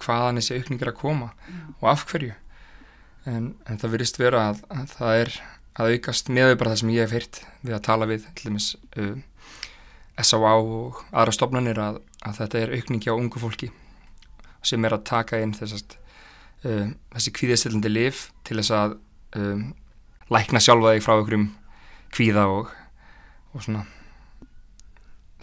hvaðan 0.02 0.42
þessi 0.42 0.58
aukning 0.58 0.82
er 0.82 0.90
að 0.90 0.98
koma 0.98 1.30
Já. 1.30 1.60
og 1.78 1.86
af 1.94 2.04
hverju 2.10 2.34
en, 3.26 3.54
en 3.66 3.80
það 3.80 3.94
verist 3.96 4.20
vera 4.20 4.48
að, 4.50 4.62
að 4.70 4.92
það 4.94 5.22
er 5.22 5.34
að 5.78 5.94
aukast 5.94 6.30
með 6.34 6.54
bara 6.58 6.74
það 6.74 6.80
sem 6.82 6.94
ég 6.94 7.06
hef 7.06 7.14
heyrt 7.14 7.40
við 7.62 7.76
að 7.76 7.84
tala 7.86 8.08
við 8.10 8.26
til 8.34 8.50
dæmis 8.50 8.68
uh, 8.98 9.16
S.A.A. 10.18 10.54
og 10.58 11.02
aðra 11.12 11.34
stofnanir 11.34 11.78
að, 11.82 12.00
að 12.26 12.40
þetta 12.42 12.62
er 12.62 12.74
aukningi 12.78 13.12
á 13.12 13.14
ungu 13.14 13.42
fólki 13.42 13.70
sem 14.66 14.84
er 14.84 14.96
að 14.96 15.06
taka 15.06 15.38
inn 15.42 15.54
þessast, 15.54 15.94
uh, 16.66 16.88
þessi 17.14 17.34
kvíðistillandi 17.38 17.92
lif 17.92 18.28
til 18.48 18.58
þess 18.58 18.74
að 18.74 18.96
um, 19.38 19.68
lækna 20.34 20.62
sjálfa 20.62 20.96
þig 20.96 21.06
frá 21.06 21.14
einhverjum 21.16 21.46
kvíða 22.14 22.48
og, 22.50 22.72
og 23.54 23.62
svona 23.64 23.84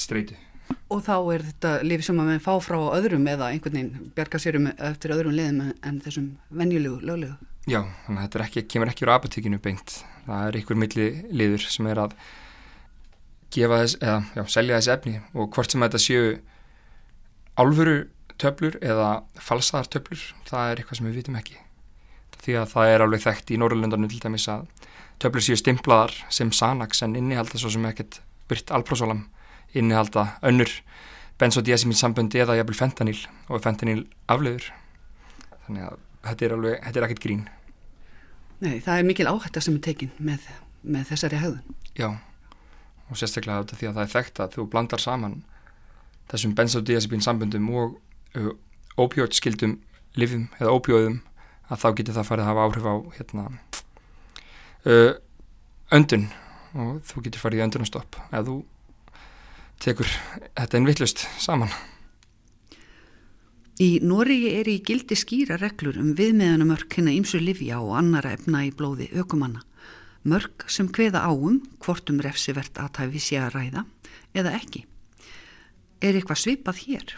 streytu. 0.02 0.36
Og 0.90 1.02
þá 1.06 1.16
er 1.34 1.44
þetta 1.46 1.72
lif 1.86 2.04
sem 2.06 2.20
að 2.20 2.30
mann 2.30 2.44
fá 2.44 2.54
frá 2.62 2.78
öðrum 2.98 3.26
eða 3.30 3.52
einhvern 3.54 3.78
veginn 3.78 4.14
bjarga 4.18 4.42
sérum 4.42 4.70
eftir 4.74 5.14
öðrum 5.16 5.36
liðum 5.38 5.74
en 5.86 6.00
þessum 6.04 6.32
venjulegu 6.50 7.00
löglegu? 7.06 7.38
Já, 7.66 7.82
þannig 8.06 8.20
að 8.20 8.26
þetta 8.26 8.44
ekki, 8.46 8.66
kemur 8.70 8.92
ekki 8.92 9.06
úr 9.08 9.14
apotekinu 9.16 9.60
beint. 9.62 10.00
Það 10.26 10.48
er 10.48 10.58
einhver 10.60 10.82
milli 10.82 11.08
liður 11.34 11.66
sem 11.66 11.88
er 11.90 12.02
að 12.06 12.18
gefa 13.56 13.82
þess, 13.82 14.00
eða 14.02 14.18
já, 14.36 14.44
selja 14.54 14.80
þess 14.80 14.94
efni 14.96 15.20
og 15.34 15.52
hvort 15.56 15.74
sem 15.74 15.86
þetta 15.86 16.02
séu 16.02 16.32
álfuru 17.56 18.00
töflur 18.42 18.76
eða 18.84 19.12
falsaðar 19.40 19.90
töflur, 19.96 20.26
það 20.50 20.72
er 20.72 20.82
eitthvað 20.82 21.00
sem 21.00 21.08
við 21.08 21.22
vitum 21.22 21.40
ekki 21.40 21.62
því 22.46 22.58
að 22.62 22.72
það 22.74 22.92
er 22.92 23.04
alveg 23.06 23.24
þekkt 23.24 23.54
í 23.54 23.60
Norrlundarnu 23.62 24.10
til 24.12 24.22
dæmis 24.22 24.48
að 24.52 24.66
töflur 25.24 25.46
séu 25.46 25.58
stimplaðar 25.60 26.14
sem 26.34 26.52
Sanax 26.54 27.02
en 27.06 27.16
innihalda 27.18 27.60
svo 27.62 27.72
sem 27.74 27.86
ekkert 27.90 28.20
byrt 28.50 28.74
alprósólam 28.76 29.26
innihalda 29.76 30.28
önnur 30.46 30.72
benzodiazepín 31.42 31.98
samböndi 31.98 32.42
eða 32.44 32.58
jæfnvel 32.60 32.80
fentanil 32.80 33.18
og 33.50 33.64
fentanil 33.64 34.04
afleður 34.32 34.70
þannig 35.66 35.88
að 35.90 36.02
þetta 36.26 36.46
er 36.46 36.56
alveg, 36.58 36.78
þetta 36.86 37.02
er 37.02 37.08
ekkert 37.08 37.24
grín. 37.26 37.44
Nei, 38.64 38.80
það 38.84 39.00
er 39.00 39.10
mikil 39.10 39.28
áhætta 39.30 39.64
sem 39.64 39.76
er 39.78 39.84
tekin 39.86 40.14
með, 40.18 40.46
með 40.82 41.10
þessari 41.12 41.42
höfðun 41.42 41.76
Já, 42.00 42.08
og 43.10 43.20
sérstaklega 43.20 43.64
þetta 43.66 43.80
því 43.80 43.90
að 43.90 43.98
það 43.98 44.06
er 44.06 44.14
þekkt 44.14 44.42
að 44.44 44.56
þú 44.56 44.66
blandar 44.72 45.04
saman 45.04 45.36
þessum 46.32 46.56
benzodiazepín 46.58 47.24
samböndum 47.24 47.68
og 47.76 47.98
uh, 48.40 48.54
ópjótskildum 48.98 49.78
livum 50.20 50.48
eða 50.60 50.74
ópjóðum 50.76 51.20
að 51.70 51.82
þá 51.82 51.88
getur 52.00 52.18
það 52.18 52.30
farið 52.30 52.46
að 52.46 52.50
hafa 52.52 52.66
áhrif 52.66 52.88
á 52.88 52.96
hérna, 53.18 53.46
uh, 54.86 55.12
öndun. 55.96 56.30
Og 56.76 56.98
þú 57.08 57.26
getur 57.26 57.44
farið 57.44 57.62
í 57.62 57.66
öndunarstopp 57.66 58.18
eða 58.30 58.46
þú 58.50 58.56
tekur 59.84 60.10
þetta 60.56 60.80
einn 60.80 60.90
vittlust 60.90 61.26
saman. 61.42 61.72
Í 63.76 63.98
Nóriði 64.00 64.54
er 64.56 64.68
í 64.72 64.78
gildi 64.88 65.18
skýra 65.20 65.58
reglur 65.60 65.98
um 66.00 66.14
viðmeðanumörk 66.16 66.94
hérna 66.96 67.12
ímsu 67.12 67.42
livja 67.44 67.82
og 67.84 67.98
annara 68.00 68.32
efna 68.38 68.62
í 68.64 68.70
blóði 68.72 69.10
ökumanna. 69.12 69.66
Mörk 70.24 70.64
sem 70.72 70.88
hveða 70.88 71.26
áum 71.28 71.58
hvort 71.84 72.08
um 72.10 72.22
refsivert 72.24 72.80
aðtæfi 72.80 73.20
sé 73.20 73.42
að 73.44 73.58
ræða 73.58 73.84
eða 74.32 74.54
ekki. 74.62 74.86
Er 76.00 76.16
eitthvað 76.16 76.40
svipað 76.40 76.80
hér? 76.86 77.18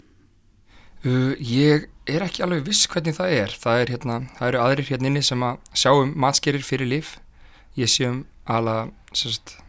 Uh, 1.06 1.38
ég 1.38 1.86
er 2.10 2.26
ekki 2.26 2.42
alveg 2.42 2.66
viss 2.66 2.90
hvernig 2.90 3.20
það 3.20 3.36
er. 3.36 3.54
Það, 3.54 3.84
er 3.84 3.94
hérna, 3.94 4.18
það 4.40 4.50
eru 4.50 4.62
aðrir 4.64 4.90
hérna 4.90 5.12
inni 5.12 5.24
sem 5.30 5.46
að 5.46 5.62
sjáum 5.78 6.18
matskerir 6.18 6.66
fyrir 6.66 6.90
lif. 6.90 7.14
Ég 7.78 7.94
séum 7.94 8.24
alveg 8.50 8.96
sérst, 9.14 9.60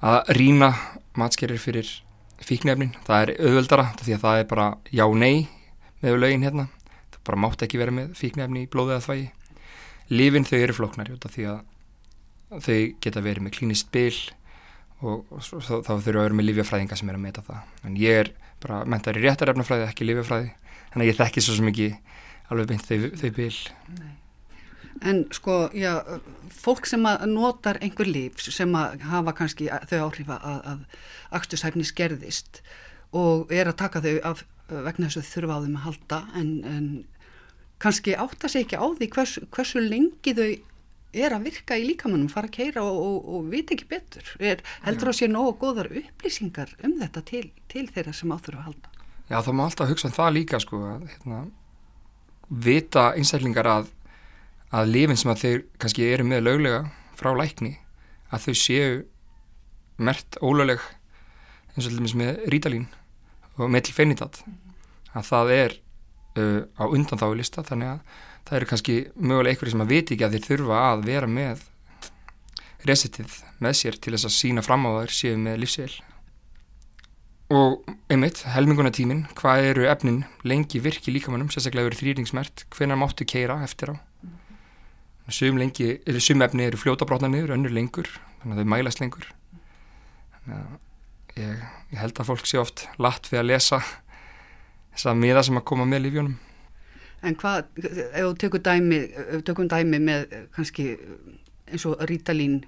að 0.00 0.32
rína 0.40 0.72
matskerir 1.20 1.60
fyrir 1.60 1.92
fíknefnin. 2.40 2.96
Það 3.04 3.26
er 3.26 3.36
auðveldara 3.44 3.88
því 4.00 4.16
að 4.16 4.24
það 4.24 4.40
er 4.40 4.50
bara 4.56 4.68
já-nei 4.88 5.57
með 6.02 6.18
lögin 6.22 6.46
hérna. 6.46 6.68
Það 7.12 7.20
bara 7.28 7.42
mátt 7.44 7.64
ekki 7.64 7.80
vera 7.80 7.94
með 7.94 8.14
fíknefni 8.18 8.64
í 8.66 8.70
blóðið 8.72 8.98
að 8.98 9.06
þvægi. 9.06 9.28
Lifin 10.08 10.48
þau 10.48 10.58
eru 10.58 10.76
floknar 10.76 11.10
því 11.28 11.48
að 11.52 11.64
þau 12.64 12.78
geta 13.04 13.24
verið 13.24 13.44
með 13.44 13.56
klínist 13.58 13.90
bil 13.92 14.14
og, 15.04 15.26
þá 15.38 15.74
þurfa 15.84 15.98
að 15.98 16.06
vera 16.06 16.36
með 16.38 16.48
lífjafræðinga 16.48 16.96
sem 16.98 17.10
er 17.10 17.18
að 17.18 17.24
meta 17.26 17.44
það. 17.44 17.74
En 17.84 17.98
ég 18.00 18.22
er 18.22 18.32
bara 18.62 18.84
mentar 18.88 19.18
í 19.18 19.24
réttarefnafræði, 19.24 19.90
ekki 19.90 20.08
lífjafræði 20.08 20.54
þannig 20.92 21.04
að 21.04 21.10
ég 21.10 21.18
þekki 21.18 21.44
svo 21.44 21.58
sem 21.58 21.68
ekki 21.70 21.90
alveg 22.48 22.70
beint 22.72 22.88
þau, 22.88 23.10
þau 23.20 23.50
Nei. 23.98 24.14
En 25.06 25.20
sko, 25.30 25.56
já, 25.78 25.92
fólk 26.50 26.88
sem 26.90 27.04
að 27.06 27.28
notar 27.30 27.78
einhver 27.84 28.08
líf 28.08 28.40
sem 28.42 28.72
að 28.74 29.04
hafa 29.06 29.34
kannski 29.36 29.68
þau 29.90 30.08
áhrif 30.08 30.30
að, 30.34 30.46
að 30.72 30.80
axtushæfni 31.38 31.86
skerðist 31.86 32.62
og 33.14 33.52
er 33.54 33.70
að 33.70 33.78
taka 33.84 34.02
þau 34.02 34.16
af 34.32 34.42
vegna 34.68 35.08
þess 35.08 35.20
að 35.22 35.30
þurfa 35.32 35.56
á 35.56 35.62
þeim 35.64 35.76
að 35.78 35.86
halda 35.86 36.18
en, 36.38 36.50
en 36.68 36.88
kannski 37.82 38.16
átta 38.18 38.50
sig 38.50 38.66
ekki 38.66 38.80
á 38.80 38.86
því 38.98 39.08
hvers, 39.14 39.38
hversu 39.54 39.82
lengi 39.84 40.34
þau 40.36 40.50
er 41.18 41.32
að 41.32 41.46
virka 41.48 41.76
í 41.78 41.86
líkamannum, 41.88 42.28
fara 42.28 42.50
að 42.50 42.56
keira 42.58 42.84
og, 42.84 42.98
og, 43.00 43.28
og 43.32 43.46
vita 43.52 43.72
ekki 43.74 43.88
betur. 43.88 44.32
Er, 44.38 44.60
heldur 44.84 45.10
það 45.10 45.18
sé 45.18 45.28
nógu 45.30 45.54
góðar 45.62 45.88
upplýsingar 46.02 46.74
um 46.84 46.98
þetta 47.00 47.22
til, 47.30 47.44
til 47.72 47.86
þeirra 47.88 48.12
sem 48.16 48.34
áþurfa 48.34 48.60
að 48.60 48.66
halda? 48.68 48.92
Já, 49.28 49.38
þá 49.44 49.50
má 49.52 49.64
alltaf 49.64 49.90
hugsa 49.92 50.08
um 50.08 50.16
það 50.16 50.34
líka 50.36 50.60
sko, 50.60 50.82
að 50.88 51.06
hérna, 51.12 51.40
vita 52.68 53.06
einstaklingar 53.16 53.70
að, 53.72 53.90
að 54.72 54.92
lifin 54.92 55.20
sem 55.20 55.32
að 55.32 55.42
þeir 55.44 55.64
kannski 55.80 56.06
eru 56.12 56.28
með 56.28 56.44
löglega 56.44 56.84
frá 57.16 57.32
lækni, 57.36 57.74
að 58.28 58.48
þau 58.48 58.60
séu 58.60 58.92
mert 59.98 60.38
ólögleg 60.44 60.84
eins 61.74 61.86
og 61.86 61.90
til 61.90 61.98
dæmis 61.98 62.16
með 62.18 62.44
rítalín 62.52 62.86
og 63.58 63.70
metilfeinitat, 63.70 64.42
mm 64.46 64.52
-hmm. 64.52 65.18
að 65.18 65.24
það 65.30 65.52
er 65.52 65.72
uh, 66.38 66.62
á 66.78 66.84
undan 66.86 67.18
þá 67.18 67.26
í 67.32 67.36
lista, 67.36 67.62
þannig 67.62 67.88
að 67.88 68.00
það 68.48 68.56
eru 68.56 68.66
kannski 68.66 68.96
mögulega 69.16 69.50
einhverju 69.50 69.70
sem 69.70 69.84
að 69.84 69.92
viti 69.94 70.14
ekki 70.14 70.24
að 70.24 70.32
þeir 70.32 70.48
þurfa 70.48 70.76
að 70.92 71.04
vera 71.04 71.26
með 71.26 71.64
resetið 72.86 73.42
með 73.58 73.72
sér 73.72 73.98
til 73.98 74.12
þess 74.14 74.28
að 74.28 74.38
sína 74.38 74.62
fram 74.62 74.86
á 74.86 74.90
þær 75.02 75.12
séu 75.12 75.36
með 75.36 75.58
lífsveil 75.58 75.96
og 77.48 77.86
einmitt, 78.12 78.42
helmingunatímin 78.44 79.22
hvað 79.38 79.70
eru 79.70 79.86
efnin 79.88 80.24
lengi 80.44 80.80
virki 80.84 81.12
líkamannum 81.14 81.48
sérstaklega 81.48 81.88
eru 81.88 81.96
þrýringsmert 81.96 82.66
hvenar 82.76 83.00
máttu 83.00 83.24
keira 83.24 83.62
eftir 83.64 83.94
á? 83.96 83.96
Sum, 85.28 85.58
lengi, 85.60 85.98
sum 86.24 86.40
efni 86.44 86.64
eru 86.64 86.80
fljótabrotna 86.80 87.28
niður 87.28 87.54
önnur 87.58 87.72
lengur, 87.72 88.08
þannig 88.40 88.54
að 88.54 88.60
þau 88.62 88.70
mælast 88.72 89.00
lengur. 89.02 89.26
Þannig 90.38 90.54
að 90.56 90.76
ég, 91.38 91.64
ég 91.94 92.02
held 92.02 92.18
að 92.18 92.30
fólk 92.32 92.46
sé 92.48 92.60
oft 92.60 92.86
latt 92.98 93.30
við 93.30 93.42
að 93.42 93.50
lesa 93.52 93.80
þess 93.80 95.08
að 95.10 95.24
miða 95.24 95.44
sem 95.46 95.58
að 95.60 95.66
koma 95.70 95.88
með 95.88 96.06
lífjónum 96.08 96.36
En 97.26 97.34
hvað, 97.34 97.64
ef 97.82 98.12
þú 98.14 98.34
tekur 98.38 98.60
dæmi, 98.62 98.98
tökum 99.42 99.66
dæmi 99.66 99.98
með 99.98 100.36
kannski 100.54 100.92
eins 101.66 101.86
og 101.88 101.98
rítalín 102.06 102.60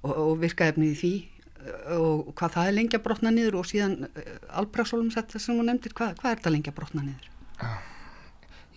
og, 0.00 0.14
og 0.14 0.30
virkaefni 0.40 0.94
í 0.94 0.96
því 0.96 1.12
og 1.92 2.30
hvað 2.38 2.54
það 2.54 2.68
er 2.68 2.76
lengja 2.76 3.00
brotna 3.04 3.32
niður 3.34 3.58
og 3.60 3.68
síðan 3.68 4.06
eh, 4.08 4.36
alpraxólum 4.56 5.10
sem 5.12 5.26
þú 5.44 5.64
nefndir, 5.66 5.92
hvað, 5.96 6.14
hvað 6.20 6.32
er 6.32 6.44
það 6.44 6.54
lengja 6.54 6.76
brotna 6.76 7.04
niður? 7.04 7.26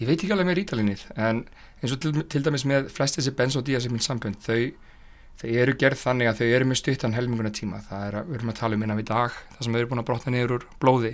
Ég 0.01 0.09
veit 0.09 0.17
ekki 0.17 0.33
alveg 0.35 0.50
með 0.50 0.59
rítalínið 0.59 1.05
en 1.15 1.43
eins 1.79 1.93
og 1.95 2.01
til, 2.03 2.13
til 2.27 2.43
dæmis 2.43 2.65
með 2.67 2.89
flest 2.91 3.19
þessi 3.19 3.35
benzodiazepin 3.39 4.03
sambund 4.03 4.41
þau, 4.43 4.73
þau 5.41 5.49
eru 5.63 5.75
gerð 5.79 6.01
þannig 6.03 6.29
að 6.29 6.39
þau 6.39 6.47
eru 6.47 6.67
með 6.69 6.79
stuttan 6.79 7.15
helminguna 7.17 7.51
tíma 7.53 7.81
það 7.87 8.05
er 8.07 8.17
að 8.19 8.29
við 8.29 8.39
erum 8.39 8.53
að 8.53 8.59
tala 8.59 8.77
um 8.77 8.85
innan 8.85 8.99
við 8.99 9.09
dag 9.09 9.37
það 9.55 9.65
sem 9.65 9.73
þau 9.73 9.79
eru 9.81 9.91
búin 9.91 10.03
að 10.03 10.09
brotna 10.09 10.33
niður 10.33 10.55
úr 10.57 10.67
blóði. 10.81 11.13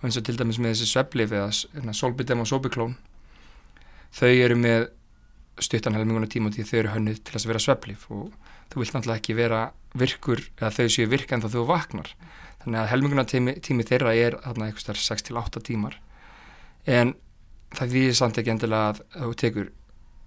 Og 0.00 0.06
eins 0.08 0.16
og 0.16 0.24
til 0.26 0.36
dæmis 0.38 0.58
með 0.58 0.74
þessi 0.74 0.88
sveplif 0.90 1.34
eða 1.36 1.94
solbidem 1.96 2.42
og 2.42 2.48
sobiklón 2.48 2.96
þau 4.16 4.30
eru 4.30 4.56
með 4.58 4.88
stuttan 5.60 5.96
helminguna 5.98 6.30
tíma 6.30 6.52
því 6.54 6.66
þau 6.66 6.78
eru 6.80 6.94
hönnuð 6.94 7.22
til 7.26 7.36
að 7.36 7.48
vera 7.50 7.62
sveplif 7.62 8.06
og 8.10 8.30
þú 8.72 8.82
vilt 8.82 8.94
náttúrulega 8.96 9.20
ekki 9.20 9.36
vera 9.36 9.64
virkur 9.98 10.44
eða 10.56 10.70
þau 10.76 10.92
séu 10.94 11.10
virka 11.10 11.36
en 11.36 11.44
þá 11.44 11.50
þú 11.54 11.66
vaknar. 11.68 12.12
Þannig 12.62 12.80
að 12.80 12.90
helminguna 12.92 13.26
tími, 13.28 13.56
tími 13.64 13.86
þeirra 13.88 14.14
er 14.14 14.36
þarna 14.44 14.70
eitthvað 14.70 15.00
6-8 15.00 15.62
tímar. 15.66 15.96
En 16.86 17.14
það 17.76 17.94
því 17.94 18.02
samt 18.18 18.40
ekki 18.40 18.52
endilega 18.54 18.92
að 18.92 19.02
þú 19.14 19.36
tekur 19.42 19.70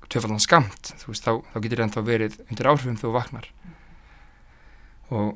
töfaldan 0.10 0.43
skamt 0.43 0.93
veist, 1.05 1.24
þá, 1.24 1.39
þá 1.53 1.57
getur 1.63 1.79
það 1.79 1.88
ennþá 1.88 2.05
verið 2.07 2.38
undir 2.50 2.69
áhrifum 2.72 3.00
þú 3.00 3.15
vaknar. 3.15 3.50
Og 5.13 5.33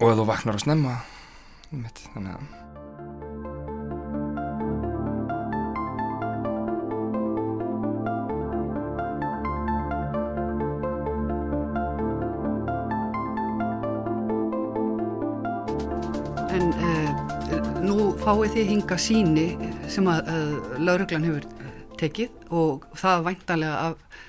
og 0.00 0.16
þú 0.18 0.26
vaknar 0.28 0.58
á 0.58 0.60
snemma 0.60 0.94
þannig 1.70 2.32
að 2.34 2.64
fáið 18.26 18.56
þið 18.56 18.70
hinga 18.72 18.96
síni 18.98 19.42
sem 19.86 20.08
að 20.10 20.30
uh, 20.32 20.54
lauruglan 20.82 21.26
hefur 21.28 21.44
tekið 22.00 22.52
og 22.54 22.86
það 22.98 23.26
væntalega 23.30 23.76
af 23.90 24.22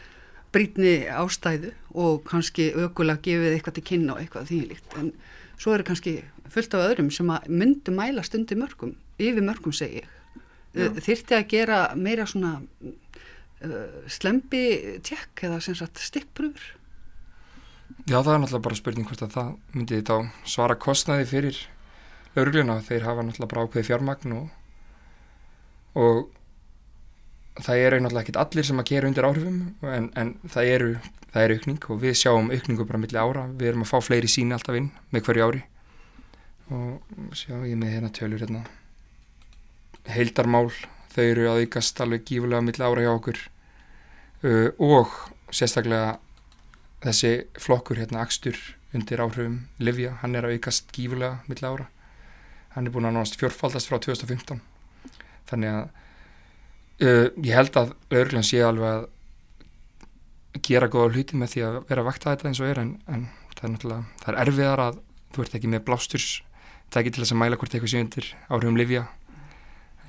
brítni 0.55 0.93
ástæðu 1.11 1.73
og 1.97 2.23
kannski 2.27 2.71
aukulega 2.73 3.23
gefið 3.25 3.55
eitthvað 3.55 3.77
til 3.77 3.87
kynna 3.91 4.15
og 4.15 4.21
eitthvað 4.23 4.49
því 4.51 4.61
líkt. 4.71 4.97
En 4.97 5.11
svo 5.57 5.73
eru 5.75 5.85
kannski 5.87 6.19
fullt 6.53 6.77
af 6.77 6.85
öðrum 6.91 7.09
sem 7.13 7.29
að 7.33 7.49
myndu 7.51 7.93
mæla 7.95 8.23
stundi 8.25 8.57
mörgum 8.57 8.95
yfir 9.17 9.43
mörgum 9.43 9.75
segi 9.75 10.03
Já. 10.77 10.91
þyrti 10.93 11.37
að 11.37 11.47
gera 11.51 11.79
meira 11.97 12.27
svona 12.29 12.57
uh, 12.61 14.03
slempi 14.11 14.99
tjekk 15.05 15.47
eða 15.47 15.61
sem 15.63 15.77
sagt 15.77 16.01
stikkbrúður 16.03 16.73
Já 18.07 18.19
það 18.21 18.33
er 18.33 18.41
náttúrulega 18.43 18.65
bara 18.67 18.79
spurning 18.79 19.09
hvort 19.09 19.25
að 19.25 19.33
það 19.33 19.51
myndi 19.73 20.01
þá 20.05 20.15
svara 20.47 20.77
kostnaði 20.79 21.27
fyrir 21.29 21.61
laurugluna 22.35 22.79
þeir 22.85 23.07
hafa 23.07 23.25
náttúrulega 23.25 23.53
bara 23.53 23.65
ákveði 23.65 23.87
fjármagn 23.89 24.35
og, 24.37 24.49
og 25.97 26.27
það 27.65 27.83
eru 27.85 27.99
náttúrulega 28.01 28.25
ekki 28.25 28.39
allir 28.41 28.67
sem 28.67 28.81
að 28.81 28.89
gera 28.91 29.09
undir 29.09 29.27
áhrifum 29.27 29.61
en, 29.93 30.09
en 30.19 30.33
það 30.51 30.73
eru 30.73 30.91
það 31.37 31.43
er 31.43 31.53
aukning 31.55 31.87
og 31.91 32.01
við 32.01 32.15
sjáum 32.17 32.51
aukningu 32.51 32.85
bara 32.87 33.01
millir 33.01 33.21
ára, 33.21 33.47
við 33.53 33.71
erum 33.71 33.83
að 33.85 33.91
fá 33.91 33.97
fleiri 34.03 34.29
síni 34.31 34.55
alltaf 34.55 34.77
inn 34.79 34.91
með 35.13 35.25
hverju 35.27 35.47
ári. 35.47 35.63
Og 36.73 37.35
sjá 37.37 37.53
ég 37.67 37.77
með 37.79 37.93
hérna 37.93 38.13
tölur 38.15 38.43
hérna. 38.43 38.63
Heildarmál 40.07 40.71
þau 41.13 41.23
eru 41.23 41.49
að 41.51 41.61
aukast 41.65 42.01
alveg 42.03 42.25
gífulega 42.27 42.63
millir 42.65 42.87
ára 42.87 43.05
hjá 43.05 43.11
okkur. 43.13 43.43
Uh, 44.45 44.69
og 44.77 45.13
sérstaklega 45.53 46.17
þessi 47.03 47.33
flokkur 47.61 48.01
hérna 48.01 48.23
Akstur 48.23 48.57
undir 48.95 49.21
áhrifum 49.21 49.63
Livja, 49.81 50.15
hann 50.21 50.35
er 50.37 50.47
að 50.47 50.57
aukast 50.57 50.91
gífulega 50.95 51.43
millir 51.49 51.69
ára. 51.69 51.87
Hann 52.75 52.87
er 52.87 52.93
búin 52.93 53.09
að 53.09 53.17
náðast 53.17 53.39
fjórfaldast 53.39 53.89
frá 53.89 53.97
2015 54.01 54.61
þannig 55.47 55.71
að 55.71 56.06
uh, 57.03 57.27
ég 57.43 57.53
held 57.53 57.79
að 57.79 57.93
Örglann 58.17 58.45
sé 58.47 58.61
alveg 58.65 58.89
að 58.89 59.07
gera 60.65 60.89
góða 60.91 61.13
hluti 61.13 61.37
með 61.37 61.53
því 61.53 61.63
að 61.67 61.79
vera 61.89 62.03
að 62.03 62.09
vakta 62.09 62.33
þetta 62.33 62.49
eins 62.49 62.61
og 62.63 62.71
er 62.71 62.81
en, 62.81 62.91
en 63.07 63.25
það 63.53 63.63
er 63.63 63.73
náttúrulega, 63.73 64.19
það 64.23 64.33
er 64.33 64.41
erfiðar 64.43 64.83
að 64.87 64.99
þú 65.35 65.43
ert 65.43 65.57
ekki 65.59 65.71
með 65.71 65.87
blásturs 65.87 66.27
það 66.89 66.99
er 66.99 67.01
ekki 67.03 67.15
til 67.15 67.23
þess 67.23 67.35
að 67.35 67.41
mæla 67.43 67.59
hvort 67.59 67.75
eitthvað 67.75 67.93
sjöundir 67.93 68.29
áhrifum 68.47 68.79
livja 68.79 69.07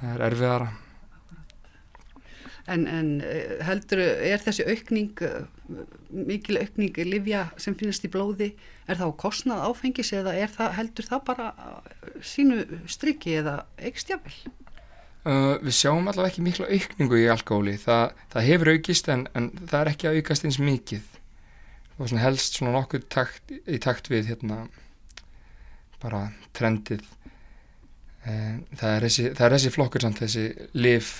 það 0.00 0.12
er 0.14 0.28
erfiðara 0.30 0.68
En, 2.68 2.83
en 2.85 3.07
eh, 3.25 3.54
heldur, 3.64 4.02
er 4.02 4.42
þessi 4.45 4.66
aukning 4.68 5.23
mikil 6.12 6.59
aukning 6.61 6.99
livja 7.09 7.47
sem 7.57 7.73
finnast 7.78 8.04
í 8.04 8.11
blóði, 8.12 8.50
er 8.85 8.99
það 8.99 9.14
á 9.16 9.21
kostnað 9.23 9.62
áfengis 9.71 10.12
eða 10.12 10.35
það, 10.52 10.75
heldur 10.76 11.09
það 11.09 11.23
bara 11.30 11.47
sínu 12.21 12.59
strykki 12.85 13.38
eða 13.40 13.54
eikstjafel? 13.80 14.35
Uh, 15.26 15.58
við 15.60 15.75
sjáum 15.75 16.06
allavega 16.06 16.30
ekki 16.30 16.44
miklu 16.46 16.66
aukningu 16.68 17.18
í 17.18 17.26
alkohóli, 17.28 17.75
það, 17.82 18.12
það 18.32 18.46
hefur 18.48 18.70
aukist 18.75 19.08
en, 19.12 19.25
en 19.37 19.48
það 19.64 19.80
er 19.80 19.90
ekki 19.92 20.08
að 20.08 20.20
aukast 20.20 20.46
eins 20.46 20.60
mikið. 20.62 21.08
Og 21.98 22.12
helst 22.22 22.58
svona 22.58 22.76
nokkuð 22.76 23.08
takt, 23.10 23.50
í 23.50 23.80
takt 23.82 24.06
við 24.12 24.30
hérna 24.30 24.60
bara 25.98 26.28
trendið. 26.54 27.02
En, 28.28 28.62
það, 28.78 28.92
er 28.92 29.08
þessi, 29.08 29.26
það 29.34 29.44
er 29.48 29.56
þessi 29.56 29.75
flokkur 29.75 30.04
samt 30.04 30.22
þessi 30.22 30.46
liv 30.78 31.10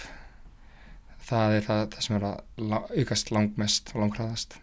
það 1.29 1.59
er 1.59 1.67
það, 1.67 1.85
það 1.93 2.07
sem 2.07 2.17
er 2.19 2.27
að 2.29 2.75
aukast 3.03 3.33
langmest 3.35 3.95
og 3.95 4.03
langræðast 4.05 4.59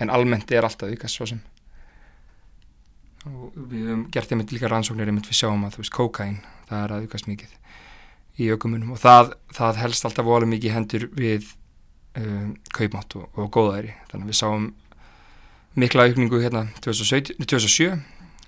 en 0.00 0.12
almennt 0.12 0.52
er 0.54 0.64
alltaf 0.64 0.92
aukast 0.92 1.18
svo 1.18 1.28
sem. 1.28 1.40
Og 3.28 3.56
við 3.56 3.88
hefum 3.90 4.04
gert 4.14 4.32
einmitt 4.32 4.52
líka 4.54 4.70
rannsóknir 4.70 5.10
einmitt 5.10 5.28
við 5.28 5.42
sjáum 5.42 5.66
að 5.66 5.76
þú 5.76 5.82
veist 5.82 5.96
kokain 5.96 6.38
það 6.70 6.84
er 6.84 6.94
að 6.94 7.08
aukast 7.08 7.28
mikið 7.28 7.56
í 8.38 8.50
aukumunum 8.52 8.94
og 8.94 9.00
það, 9.02 9.34
það 9.56 9.82
helst 9.82 10.06
alltaf 10.06 10.26
volið 10.26 10.52
mikið 10.54 10.76
hendur 10.76 11.08
við 11.16 11.50
um, 12.20 12.54
kaupmátt 12.76 13.16
og, 13.18 13.26
og 13.34 13.50
góðæri. 13.54 13.94
Þannig 14.10 14.26
að 14.26 14.32
við 14.32 14.40
sáum 14.40 14.70
mikla 15.80 16.08
aukningu 16.08 16.40
hérna 16.42 16.66
2017, 16.84 17.38
2007 17.44 18.00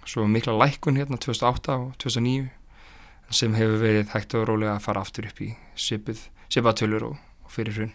svo 0.08 0.26
mikla 0.26 0.56
lækun 0.58 0.98
hérna 0.98 1.18
2008 1.20 1.76
og 1.78 1.92
2009 2.02 2.48
sem 3.32 3.54
hefur 3.56 3.78
verið 3.80 4.10
hægt 4.12 4.34
og 4.36 4.48
rólega 4.48 4.76
að 4.76 4.84
fara 4.84 5.02
aftur 5.04 5.28
upp 5.30 5.38
í 5.40 5.52
sipið, 5.78 6.20
sipaðtölur 6.52 7.06
og, 7.06 7.20
og 7.46 7.54
fyrir 7.54 7.78
hrun. 7.78 7.94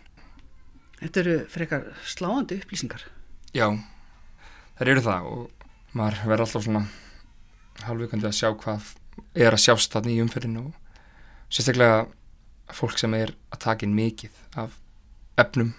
Þetta 0.97 1.21
eru 1.21 1.35
frekar 1.51 1.83
sláandi 2.09 2.57
upplýsingar. 2.57 3.03
Já, 3.53 3.67
það 4.79 4.93
eru 4.93 5.03
það 5.05 5.27
og 5.33 5.67
maður 5.97 6.23
verður 6.23 6.45
alltaf 6.47 6.65
svona 6.65 6.83
halvvikandi 7.85 8.29
að 8.31 8.37
sjá 8.39 8.49
hvað 8.57 8.89
er 9.37 9.53
að 9.53 9.63
sjást 9.67 9.93
þarna 9.93 10.15
í 10.15 10.21
umferðinu 10.23 10.63
og 10.65 10.86
sérstaklega 11.49 12.05
fólk 12.75 12.99
sem 12.99 13.13
er 13.13 13.31
að 13.53 13.63
taka 13.63 13.87
inn 13.87 13.95
mikið 13.95 14.43
af 14.59 14.75
efnum 15.37 15.73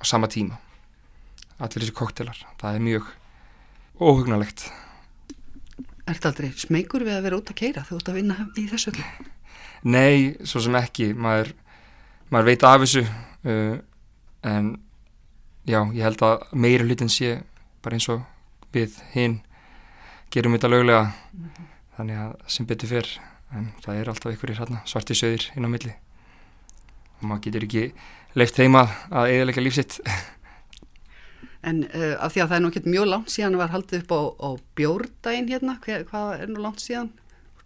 á 0.00 0.04
sama 0.04 0.28
tíma. 0.28 0.58
Allir 1.58 1.82
þessi 1.84 1.96
koktelar, 1.96 2.38
það 2.60 2.74
er 2.74 2.84
mjög 2.84 3.14
óhugnalegt 4.00 4.66
Er 6.06 6.14
þetta 6.14 6.30
aldrei 6.30 6.52
smegur 6.54 7.02
við 7.02 7.16
að 7.16 7.24
vera 7.26 7.38
út 7.40 7.48
að 7.50 7.58
keira 7.58 7.82
þú 7.82 7.96
ert 7.98 8.08
að 8.12 8.18
vinna 8.20 8.34
í 8.54 8.66
þessu 8.70 8.92
öllu? 8.92 9.06
Nei, 9.90 10.36
svo 10.46 10.60
sem 10.62 10.76
ekki. 10.78 11.08
Maður, 11.18 11.50
maður 12.30 12.46
veit 12.46 12.66
af 12.66 12.82
þessu 12.84 13.02
uh, 13.02 13.72
en 14.46 14.68
já, 15.66 15.80
ég 15.82 16.02
held 16.06 16.22
að 16.22 16.44
meira 16.54 16.86
hlutin 16.86 17.10
sé 17.10 17.32
bara 17.82 17.98
eins 17.98 18.06
og 18.12 18.22
við 18.74 18.94
hinn 19.16 19.40
gerum 20.30 20.54
þetta 20.54 20.70
löglega. 20.70 21.02
Mm 21.32 21.48
-hmm. 21.48 21.66
þannig 21.96 22.22
að 22.22 22.32
sem 22.54 22.66
betur 22.66 22.92
fyrr 22.94 23.10
en 23.54 23.68
það 23.84 24.00
er 24.00 24.10
alltaf 24.10 24.32
einhverjir 24.32 24.60
hérna, 24.60 24.82
svarti 24.88 25.16
söðir 25.18 25.50
inn 25.56 25.66
á 25.66 25.70
milli. 25.70 25.92
Og 27.20 27.28
maður 27.30 27.44
getur 27.46 27.66
ekki 27.66 27.84
leift 28.36 28.58
heima 28.60 28.86
að 29.10 29.34
eðalega 29.34 29.64
lífsitt 29.64 30.00
En 31.66 31.82
uh, 31.88 32.14
af 32.22 32.34
því 32.34 32.42
að 32.44 32.50
það 32.50 32.56
er 32.56 32.62
nú 32.62 32.68
ekki 32.70 32.82
mjög 32.86 33.06
langt 33.10 33.32
síðan 33.32 33.56
að 33.56 33.62
var 33.64 33.72
haldið 33.72 34.02
upp 34.04 34.12
á, 34.14 34.20
á 34.38 34.50
bjórdægin 34.78 35.48
hérna, 35.50 35.78
Hver, 35.82 36.04
hvað 36.10 36.42
er 36.44 36.52
nú 36.52 36.60
langt 36.62 36.82
síðan? 36.84 37.08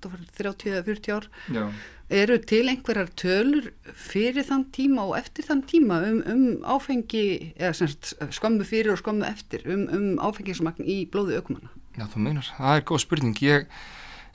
30-40 0.01 1.11
ár? 1.13 1.27
Já. 1.53 1.67
eru 2.09 2.39
til 2.41 2.63
einhverjar 2.73 3.11
tölur 3.21 3.67
fyrir 3.93 4.47
þann 4.49 4.65
tíma 4.73 5.05
og 5.11 5.19
eftir 5.19 5.45
þann 5.45 5.61
tíma 5.69 5.99
um, 6.09 6.23
um 6.25 6.47
áfengi 6.65 7.53
skömmu 7.61 8.65
fyrir 8.65 8.95
og 8.95 9.03
skömmu 9.03 9.29
eftir 9.29 9.67
um, 9.69 9.85
um 9.93 10.07
áfengismagn 10.25 10.89
í 10.89 11.05
blóðu 11.13 11.37
aukumanna 11.37 11.69
Já, 11.99 12.07
þú 12.09 12.23
meinar, 12.25 12.49
það 12.57 12.77
er 12.79 12.85
góð 12.89 13.03
spurning. 13.03 13.41
Ég 13.45 13.67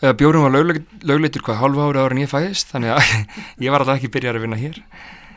Bjórum 0.01 0.43
var 0.43 0.55
lögleitur 1.07 1.43
hvað 1.45 1.61
halva 1.61 1.87
ára 1.89 2.05
ára 2.05 2.15
en 2.15 2.23
ég 2.23 2.31
fæðist 2.31 2.73
þannig 2.73 2.95
að 2.95 3.11
ég 3.63 3.71
var 3.71 3.83
alltaf 3.83 3.99
ekki 3.99 4.11
byrjar 4.15 4.39
að 4.39 4.45
vinna 4.45 4.59
hér. 4.59 4.79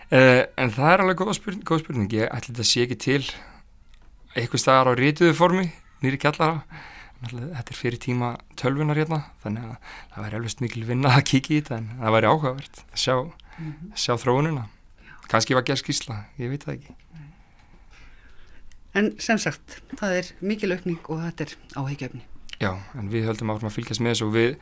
Uh, 0.09 0.43
en 0.59 0.73
það 0.75 0.93
er 0.93 1.05
alveg 1.05 1.21
góð 1.21 1.35
spurning, 1.37 1.65
góð 1.69 1.83
spurning. 1.85 2.15
ég 2.17 2.33
ætli 2.33 2.55
þetta 2.55 2.67
sé 2.67 2.87
ekki 2.87 2.99
til 3.05 3.21
eitthvað 4.35 4.63
staðar 4.65 4.91
á 4.91 4.99
rítuðu 4.99 5.37
formi 5.37 5.69
nýri 6.03 6.19
kjallara. 6.21 6.63
Þetta 7.19 7.67
er 7.67 7.77
fyrir 7.77 7.99
tíma 8.03 8.37
tölvunar 8.59 8.99
hérna 8.99 9.25
þannig 9.43 9.67
að 9.67 9.95
það 10.15 10.25
væri 10.25 10.39
alveg 10.39 10.65
mikil 10.65 10.85
vinna 10.87 11.15
að 11.19 11.25
kíkja 11.33 11.55
í 11.55 11.61
þetta 11.61 11.79
en 11.81 11.89
það 11.99 12.15
væri 12.15 12.31
áhugavert 12.31 12.83
að 12.85 13.01
sjá, 13.03 13.15
mm 13.19 13.71
-hmm. 13.71 13.95
sjá 13.99 14.15
þróununa 14.23 14.69
kannski 15.29 15.57
var 15.57 15.67
gerð 15.67 15.83
skísla, 15.83 16.23
ég 16.41 16.53
veit 16.53 16.65
það 16.65 16.79
ekki. 16.79 16.97
En 18.97 19.11
sem 19.23 19.39
sagt, 19.39 19.79
það 20.01 20.17
er 20.23 20.31
mikil 20.41 20.73
aukning 20.75 21.11
og 21.13 21.21
þetta 21.27 21.45
er 21.45 21.57
áhegjafni 21.77 22.25
Já, 22.59 22.73
en 22.99 23.11
við 23.13 23.29
höldum 23.29 23.53
áfram 23.53 23.71
að 23.71 23.77
fylgjast 23.77 24.03
með 24.03 24.15
þessu 24.15 24.27
og 24.27 24.33
við, 24.35 24.55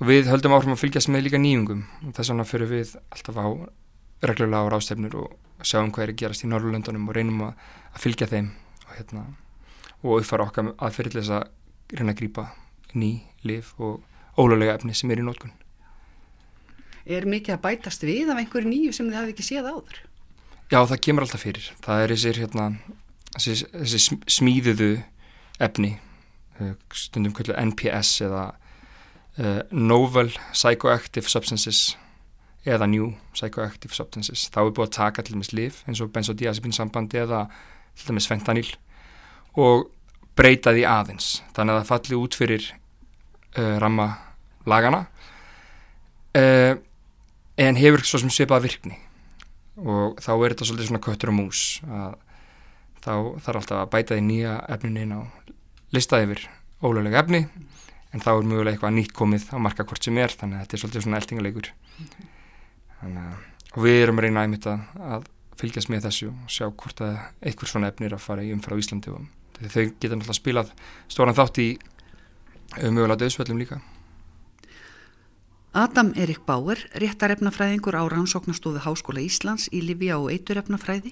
og 0.00 0.08
við 0.08 0.28
höldum 0.30 0.54
áfram 0.56 0.72
að 0.72 0.80
fylgjast 0.80 1.10
með 1.12 1.26
líka 1.26 1.40
nýjungum 1.40 1.82
og 1.84 2.14
þess 2.16 2.32
vegna 2.32 2.46
fyrir 2.48 2.70
við 2.70 2.94
alltaf 3.12 3.36
á 3.36 3.46
reglulega 4.24 4.62
á 4.64 4.72
rástefnur 4.72 5.16
og 5.20 5.34
sjáum 5.60 5.92
hvað 5.92 6.06
er 6.06 6.12
að 6.14 6.20
gerast 6.22 6.46
í 6.46 6.48
Norrlöndunum 6.48 7.10
og 7.10 7.16
reynum 7.16 7.42
að, 7.50 7.58
að 7.92 8.06
fylgja 8.06 8.30
þeim 8.30 8.48
og, 8.86 8.94
hérna, 8.96 9.24
og 10.00 10.22
uppfara 10.22 10.46
okkar 10.48 10.72
aðferðilega 10.72 11.26
þess 11.26 11.36
að 11.36 12.00
reyna 12.00 12.14
að 12.14 12.20
grýpa 12.22 12.46
ný 12.96 13.10
liv 13.44 13.68
og 13.76 14.00
ólulega 14.40 14.78
efni 14.78 14.96
sem 14.96 15.12
er 15.12 15.20
í 15.20 15.26
nótkunn. 15.26 15.52
Er 17.06 17.28
mikið 17.28 17.58
að 17.58 17.62
bætast 17.68 18.02
við 18.02 18.32
af 18.32 18.40
einhverju 18.40 18.72
nýju 18.72 18.96
sem 18.96 19.10
þið 19.10 19.20
hafi 19.20 19.36
ekki 19.36 19.46
séð 19.46 19.68
áður? 19.68 20.00
Já, 20.72 20.80
það 20.80 21.02
kemur 21.04 21.26
alltaf 21.26 21.44
fyrir. 21.44 21.68
Það 21.84 22.02
er 22.02 22.12
þessir, 22.16 22.40
hérna, 22.42 22.64
þessi, 23.36 23.68
þessi 23.76 24.18
smíðuðu 24.38 24.90
efni 25.62 25.92
stundum 26.94 27.34
kvöldu 27.36 27.54
NPS 27.58 28.20
eða 28.26 28.44
uh, 29.38 29.60
Novel 29.70 30.32
Psychoactive 30.52 31.28
Substances 31.30 31.96
eða 32.66 32.88
New 32.90 33.12
Psychoactive 33.34 33.94
Substances. 33.94 34.48
Þá 34.50 34.60
er 34.64 34.72
búið 34.74 34.88
að 34.88 34.96
taka 34.98 35.24
til 35.24 35.36
dæmis 35.36 35.52
liv 35.54 35.82
eins 35.86 36.02
og 36.02 36.10
benzodiazepin 36.14 36.74
sambandi 36.74 37.20
eða 37.22 37.46
til 37.96 38.10
dæmis 38.10 38.28
fentanil 38.30 38.66
og 39.56 39.88
breyta 40.36 40.74
því 40.74 40.84
aðeins. 40.90 41.30
Þannig 41.56 41.76
að 41.76 41.80
það 41.80 41.90
falli 41.92 42.20
út 42.20 42.38
fyrir 42.38 42.68
uh, 42.68 43.76
ramma 43.82 44.10
lagana 44.66 45.06
uh, 46.36 46.74
en 47.56 47.80
hefur 47.80 48.04
svo 48.04 48.20
sem 48.22 48.32
svipað 48.32 48.68
virkni. 48.68 48.98
Og 49.76 50.16
þá 50.24 50.30
er 50.34 50.54
þetta 50.54 50.68
svolítið 50.68 50.90
svona 50.90 51.04
köttur 51.04 51.32
og 51.32 51.36
mús 51.36 51.64
að 51.84 52.14
þá 53.06 53.12
þarf 53.44 53.60
alltaf 53.60 53.80
að 53.82 53.90
bæta 53.92 54.16
því 54.16 54.22
nýja 54.26 54.54
efnin 54.72 55.02
inn 55.04 55.14
á 55.14 55.20
lista 55.94 56.20
yfir 56.22 56.46
ólöglega 56.82 57.22
efni 57.22 57.44
en 58.12 58.22
þá 58.22 58.30
er 58.32 58.48
mögulega 58.48 58.76
eitthvað 58.76 58.96
nýtt 58.96 59.14
komið 59.16 59.50
á 59.52 59.56
marka 59.60 59.86
hvort 59.86 60.06
sem 60.06 60.18
er 60.18 60.32
þannig 60.32 60.58
að 60.58 60.64
þetta 60.64 60.76
er 60.76 60.82
svolítið 60.82 61.06
svona 61.06 61.20
eltingalegur 61.20 61.70
þannig 63.00 63.46
og 63.76 63.82
við 63.84 64.02
erum 64.02 64.20
að 64.20 64.26
reyna 64.26 64.44
að, 64.46 64.84
að 64.96 65.26
fylgjast 65.60 65.90
með 65.92 66.06
þessu 66.08 66.30
og 66.30 66.52
sjá 66.52 66.68
hvort 66.68 67.02
að 67.04 67.18
eitthvað 67.40 67.72
svona 67.72 67.90
efni 67.92 68.08
er 68.08 68.16
að 68.16 68.24
fara 68.24 68.44
í 68.44 68.52
umfæra 68.54 68.76
á 68.76 68.80
Íslandi 68.80 69.12
og 69.12 69.26
þau 69.56 69.84
geta 70.00 70.16
náttúrulega 70.16 70.38
spilað 70.38 70.72
stóran 71.12 71.36
þátt 71.36 71.60
í 71.60 71.68
mögulega 72.76 73.20
döðsvöllum 73.22 73.60
líka. 73.60 73.80
Adam 75.76 76.14
Erik 76.16 76.38
Bauer, 76.48 76.78
réttarefnafræðingur 76.96 77.98
á 78.00 78.08
rannsóknastofu 78.08 78.80
Háskóla 78.80 79.20
Íslands 79.20 79.66
í 79.76 79.82
Livja 79.84 80.16
og 80.16 80.30
eiturefnafræði, 80.32 81.10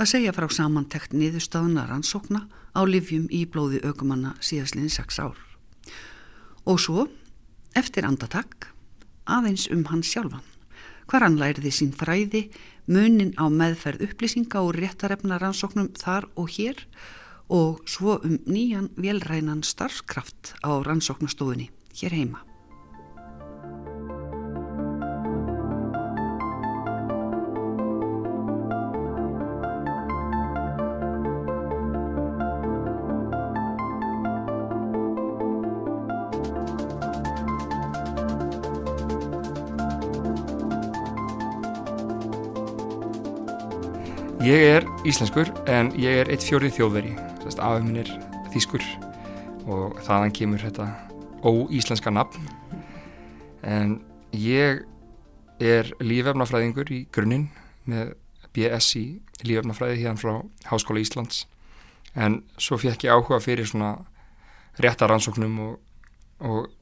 að 0.00 0.08
segja 0.14 0.32
frá 0.32 0.46
samantekt 0.48 1.12
niðurstaðuna 1.12 1.84
rannsókna 1.90 2.46
á 2.72 2.80
Livjum 2.88 3.26
í 3.28 3.42
blóði 3.44 3.82
aukumanna 3.84 4.32
síðastliðin 4.40 4.94
6 4.96 5.20
ár. 5.20 5.36
Og 6.64 6.80
svo, 6.80 7.04
eftir 7.76 8.08
andatakk, 8.08 8.70
aðeins 9.28 9.68
um 9.68 9.84
hann 9.92 10.00
sjálfan. 10.00 10.48
Hvar 11.04 11.28
hann 11.28 11.36
læriði 11.36 11.76
sín 11.76 11.92
fræði, 11.92 12.46
munin 12.88 13.36
á 13.36 13.44
meðferð 13.52 14.08
upplýsinga 14.08 14.64
og 14.64 14.72
réttarefna 14.80 15.36
rannsóknum 15.36 15.92
þar 16.00 16.32
og 16.32 16.48
hér 16.56 16.80
og 17.52 17.84
svo 17.84 18.22
um 18.24 18.40
nýjan 18.48 18.88
velrænan 18.96 19.60
starfskraft 19.60 20.56
á 20.64 20.80
rannsóknastofunni 20.80 21.68
hér 21.92 22.16
heima. 22.16 22.47
Ég 44.48 44.62
er 44.64 44.84
íslenskur 45.04 45.50
en 45.68 45.90
ég 46.00 46.22
er 46.22 46.28
eitt 46.32 46.44
fjórið 46.46 46.78
þjóðveri, 46.78 47.10
afið 47.44 47.82
minn 47.84 47.98
er 48.00 48.12
þýskur 48.54 48.84
og 49.68 49.98
þaðan 50.06 50.32
kemur 50.38 50.62
þetta 50.62 50.86
óíslenska 51.44 52.12
nafn. 52.14 52.46
En 53.60 53.98
ég 54.32 54.86
er 55.60 55.90
lífefnafræðingur 56.00 56.94
í 56.96 57.02
grunninn 57.12 57.44
með 57.84 58.14
BS 58.56 58.88
í 58.96 59.04
lífefnafræði 59.44 60.00
hérna 60.00 60.22
frá 60.22 60.40
Háskóla 60.70 61.04
Íslands. 61.04 61.44
En 62.16 62.40
svo 62.56 62.80
fekk 62.80 63.04
ég 63.04 63.18
áhuga 63.18 63.42
fyrir 63.44 63.68
svona 63.68 63.98
réttaransóknum 64.80 65.60
og, 65.66 65.78
og 66.40 66.72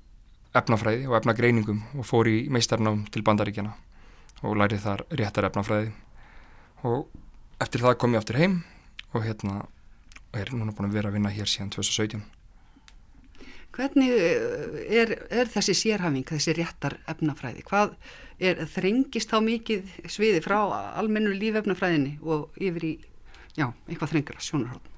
efnafræði 0.54 1.10
og 1.10 1.18
efnagreiningum 1.18 1.82
og 1.98 2.06
fór 2.06 2.30
í 2.30 2.38
meistarnám 2.46 3.08
til 3.10 3.26
bandaríkjana 3.26 3.74
og 4.46 4.58
lærið 4.62 4.86
þar 4.86 5.06
réttarefnafræði. 5.18 5.94
Og 6.86 7.08
eftir 7.62 7.84
það 7.84 7.98
kom 8.00 8.16
ég 8.16 8.22
aftur 8.22 8.38
heim 8.40 8.60
og 9.14 9.24
hérna 9.24 9.64
er 10.36 10.50
núna 10.52 10.74
búin 10.76 10.90
að 10.90 10.98
vera 10.98 11.10
að 11.10 11.18
vinna 11.18 11.32
hér 11.32 11.48
síðan 11.48 11.72
2017 11.74 12.24
Hvernig 13.76 14.08
eh, 14.08 14.76
er, 15.02 15.12
er 15.28 15.50
þessi 15.52 15.74
sérhafing, 15.76 16.24
þessi 16.24 16.54
réttar 16.56 16.96
efnafræði? 17.12 17.60
Hvað 17.66 17.92
er 18.40 18.62
þrengist 18.72 19.32
þá 19.32 19.36
mikið 19.44 19.90
sviði 20.08 20.40
frá 20.44 20.56
almennu 20.96 21.34
lífefnafræðinni 21.36 22.14
og 22.24 22.56
yfir 22.56 22.86
í, 22.88 22.92
já, 23.58 23.68
eitthvað 23.84 24.14
þrengra, 24.14 24.40
sjónarhótt? 24.40 24.88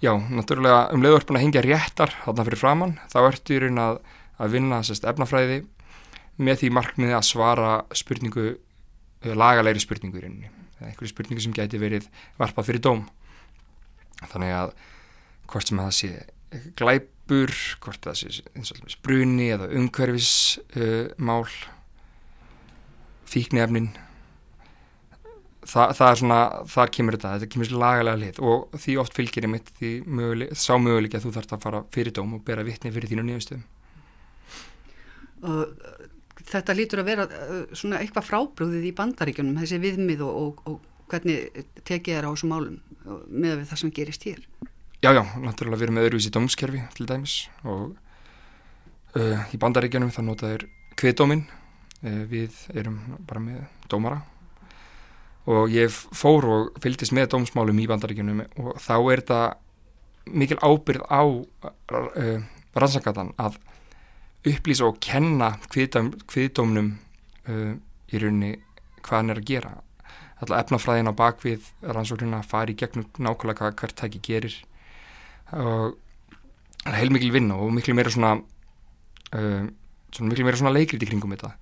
Já, 0.00 0.12
náttúrulega 0.14 0.84
um 0.94 1.02
leiður 1.02 1.26
búin 1.26 1.40
að 1.40 1.46
hengja 1.48 1.66
réttar 1.66 2.14
þarna 2.22 2.46
fyrir 2.46 2.62
framann, 2.62 2.96
þá 3.10 3.18
ertu 3.24 3.56
í 3.56 3.60
raun 3.64 3.82
að, 3.82 4.00
að 4.38 4.54
vinna 4.54 4.80
sérst 4.86 5.10
efnafræði 5.10 5.60
með 6.38 6.62
því 6.62 6.72
markmiði 6.78 7.18
að 7.18 7.28
svara 7.32 7.74
spurningu, 7.98 8.48
lagalegri 9.26 9.82
spurningu 9.82 10.22
í 10.22 10.26
rauninni 10.28 10.59
einhverju 10.88 11.12
spurningu 11.12 11.44
sem 11.44 11.54
gæti 11.56 11.80
verið 11.80 12.08
varpað 12.40 12.70
fyrir 12.70 12.84
dóm 12.84 13.06
þannig 14.32 14.54
að 14.56 14.74
hvort 15.50 15.70
sem 15.70 15.80
að 15.80 15.88
það 15.88 15.96
sé 15.98 16.10
glæpur, 16.78 17.54
hvort 17.84 18.04
það 18.04 18.20
sé 18.20 18.30
eins 18.54 18.72
og 18.72 18.78
allmis 18.78 18.98
bruni 19.04 19.50
eða 19.54 19.70
umhverfismál 19.80 21.42
uh, 21.46 21.58
fíknefnin 23.30 23.92
Þa, 25.70 25.90
það 25.92 26.08
er 26.08 26.16
svona, 26.18 26.36
þar 26.72 26.90
kemur 26.96 27.14
þetta, 27.14 27.30
þetta 27.36 27.52
kemur 27.52 27.72
lagalega 27.82 28.18
lið 28.18 28.38
og 28.48 28.78
því 28.80 28.94
oft 29.02 29.18
fylgir 29.18 29.44
ég 29.44 29.50
mitt 29.52 29.68
því 29.76 29.90
möguleg, 30.08 30.54
sá 30.56 30.72
möguleik 30.80 31.14
að 31.18 31.26
þú 31.26 31.32
þarfst 31.34 31.52
að 31.52 31.66
fara 31.66 31.82
fyrir 31.94 32.14
dóm 32.16 32.32
og 32.38 32.40
bera 32.46 32.64
vittni 32.66 32.92
fyrir 32.94 33.12
þínu 33.12 33.26
nýjastöðum. 33.28 33.66
Þetta 36.48 36.76
lítur 36.76 37.02
að 37.02 37.10
vera 37.10 37.26
uh, 37.28 37.62
svona 37.76 38.00
eitthvað 38.00 38.28
frábrúðið 38.30 38.88
í 38.88 38.94
bandaríkjunum, 38.96 39.58
þessi 39.60 39.80
viðmið 39.82 40.24
og, 40.26 40.40
og, 40.40 40.62
og 40.70 41.10
hvernig 41.10 41.64
tekið 41.88 42.16
er 42.16 42.28
á 42.28 42.32
þessum 42.32 42.54
málum 42.54 42.78
með 43.28 43.64
það 43.68 43.82
sem 43.82 43.94
gerist 43.94 44.26
hér. 44.28 44.42
Já, 45.00 45.14
já, 45.16 45.22
náttúrulega 45.40 45.80
við 45.80 45.86
erum 45.86 45.96
með 45.96 46.06
öðruvísi 46.10 46.32
dómskerfi 46.34 46.82
til 46.96 47.06
dæmis 47.08 47.36
og 47.64 47.94
uh, 49.16 49.40
í 49.48 49.60
bandaríkjunum 49.60 50.12
það 50.12 50.26
notaður 50.26 50.66
kviðdómin, 51.00 51.46
uh, 52.04 52.20
við 52.28 52.58
erum 52.76 52.98
bara 53.28 53.42
með 53.42 53.62
dómara 53.90 54.20
og 55.50 55.72
ég 55.72 55.88
fór 55.90 56.46
og 56.52 56.82
fylgist 56.84 57.14
með 57.16 57.30
dómsmálum 57.32 57.80
í 57.80 57.88
bandaríkjunum 57.88 58.44
og 58.60 58.76
þá 58.82 58.94
er 58.98 59.22
þetta 59.22 59.40
mikil 60.36 60.60
ábyrð 60.60 61.06
á 61.08 61.22
uh, 61.24 62.44
rannsakatan 62.76 63.32
að 63.40 63.56
upplýsa 64.46 64.88
og 64.88 64.98
kenna 65.04 65.52
hviðdómnum 65.70 66.90
uh, 67.48 67.72
í 68.10 68.20
rauninni 68.20 68.52
hvað 69.00 69.16
hann 69.18 69.34
er 69.34 69.40
að 69.40 69.48
gera. 69.50 69.72
Alltaf 70.40 70.62
efnafræðin 70.64 71.12
á 71.12 71.14
bakvið 71.16 71.66
rannsóknuna 71.84 72.40
fari 72.48 72.74
í 72.74 72.80
gegnum 72.80 73.08
nákvæmlega 73.20 73.60
hvað 73.60 73.76
hvert 73.82 73.98
tæki 74.00 74.22
gerir. 74.24 74.56
Og 75.52 75.98
það 76.80 76.94
er 76.94 76.98
heilmikil 77.02 77.34
vinn 77.34 77.50
og 77.52 77.68
miklu 77.76 77.96
meira 77.96 78.12
svona, 78.12 78.38
uh, 78.40 79.66
svona 80.14 80.32
miklu 80.32 80.48
meira 80.48 80.60
svona 80.60 80.74
leikrit 80.76 81.04
í 81.04 81.10
kringum 81.10 81.36
þetta. 81.36 81.52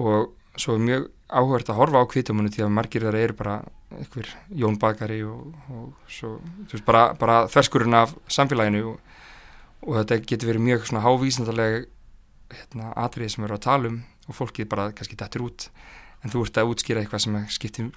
Og 0.00 0.34
svo 0.60 0.76
er 0.76 0.84
mjög 0.84 1.08
áhverð 1.30 1.70
að 1.72 1.78
horfa 1.78 2.02
á 2.02 2.10
hviðdómunu 2.10 2.50
því 2.52 2.64
að 2.66 2.74
margir 2.74 3.06
þar 3.06 3.18
eru 3.20 3.36
bara 3.38 3.60
einhver 3.96 4.28
Jón 4.54 4.78
Bakari 4.80 5.20
og, 5.26 5.54
og 5.70 6.10
svo, 6.10 6.36
veist, 6.70 6.84
bara, 6.86 7.10
bara 7.18 7.44
þverskurinn 7.50 7.96
af 7.96 8.14
samfélaginu 8.30 8.82
og 8.92 8.98
og 9.86 9.96
þetta 10.00 10.20
getur 10.28 10.50
verið 10.52 10.66
mjög 10.66 10.86
svona 10.88 11.04
hávísnallega 11.04 11.82
hérna, 12.50 12.92
atriði 12.98 13.32
sem 13.34 13.42
við 13.42 13.48
erum 13.48 13.60
að 13.60 13.66
tala 13.66 13.90
um 13.90 13.98
og 14.30 14.36
fólkið 14.36 14.68
bara 14.70 14.90
kannski 14.94 15.18
dættur 15.18 15.46
út. 15.46 15.68
En 16.20 16.32
þú 16.32 16.44
ert 16.44 16.60
að 16.60 16.74
útskýra 16.74 17.02
eitthvað 17.02 17.24
sem 17.24 17.38
skiptir 17.54 17.88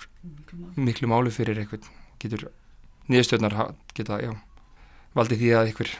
miklu 0.79 1.09
málu 1.11 1.33
fyrir 1.33 1.59
eitthvað 1.59 1.89
getur 2.23 2.47
niðurstöðnar 3.11 3.57
geta, 3.97 4.21
já, 4.23 4.31
valdi 5.17 5.37
því 5.41 5.51
að 5.57 5.69
eitthvað 5.69 5.93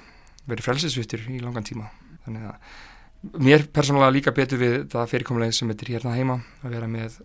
verið 0.48 0.68
frelsesvittur 0.70 1.28
í 1.34 1.42
langan 1.44 1.68
tíma. 1.68 1.90
Þannig 2.24 2.48
að 2.48 3.44
mér 3.44 3.68
persónulega 3.76 4.16
líka 4.16 4.34
betur 4.36 4.60
við 4.60 4.78
það 4.92 5.12
fyrirkomulegin 5.12 5.58
sem 5.58 5.70
þetta 5.72 5.86
er 5.86 5.94
hérna 5.96 6.16
heima 6.16 6.40
að 6.64 6.76
vera 6.78 6.90
með 6.92 7.20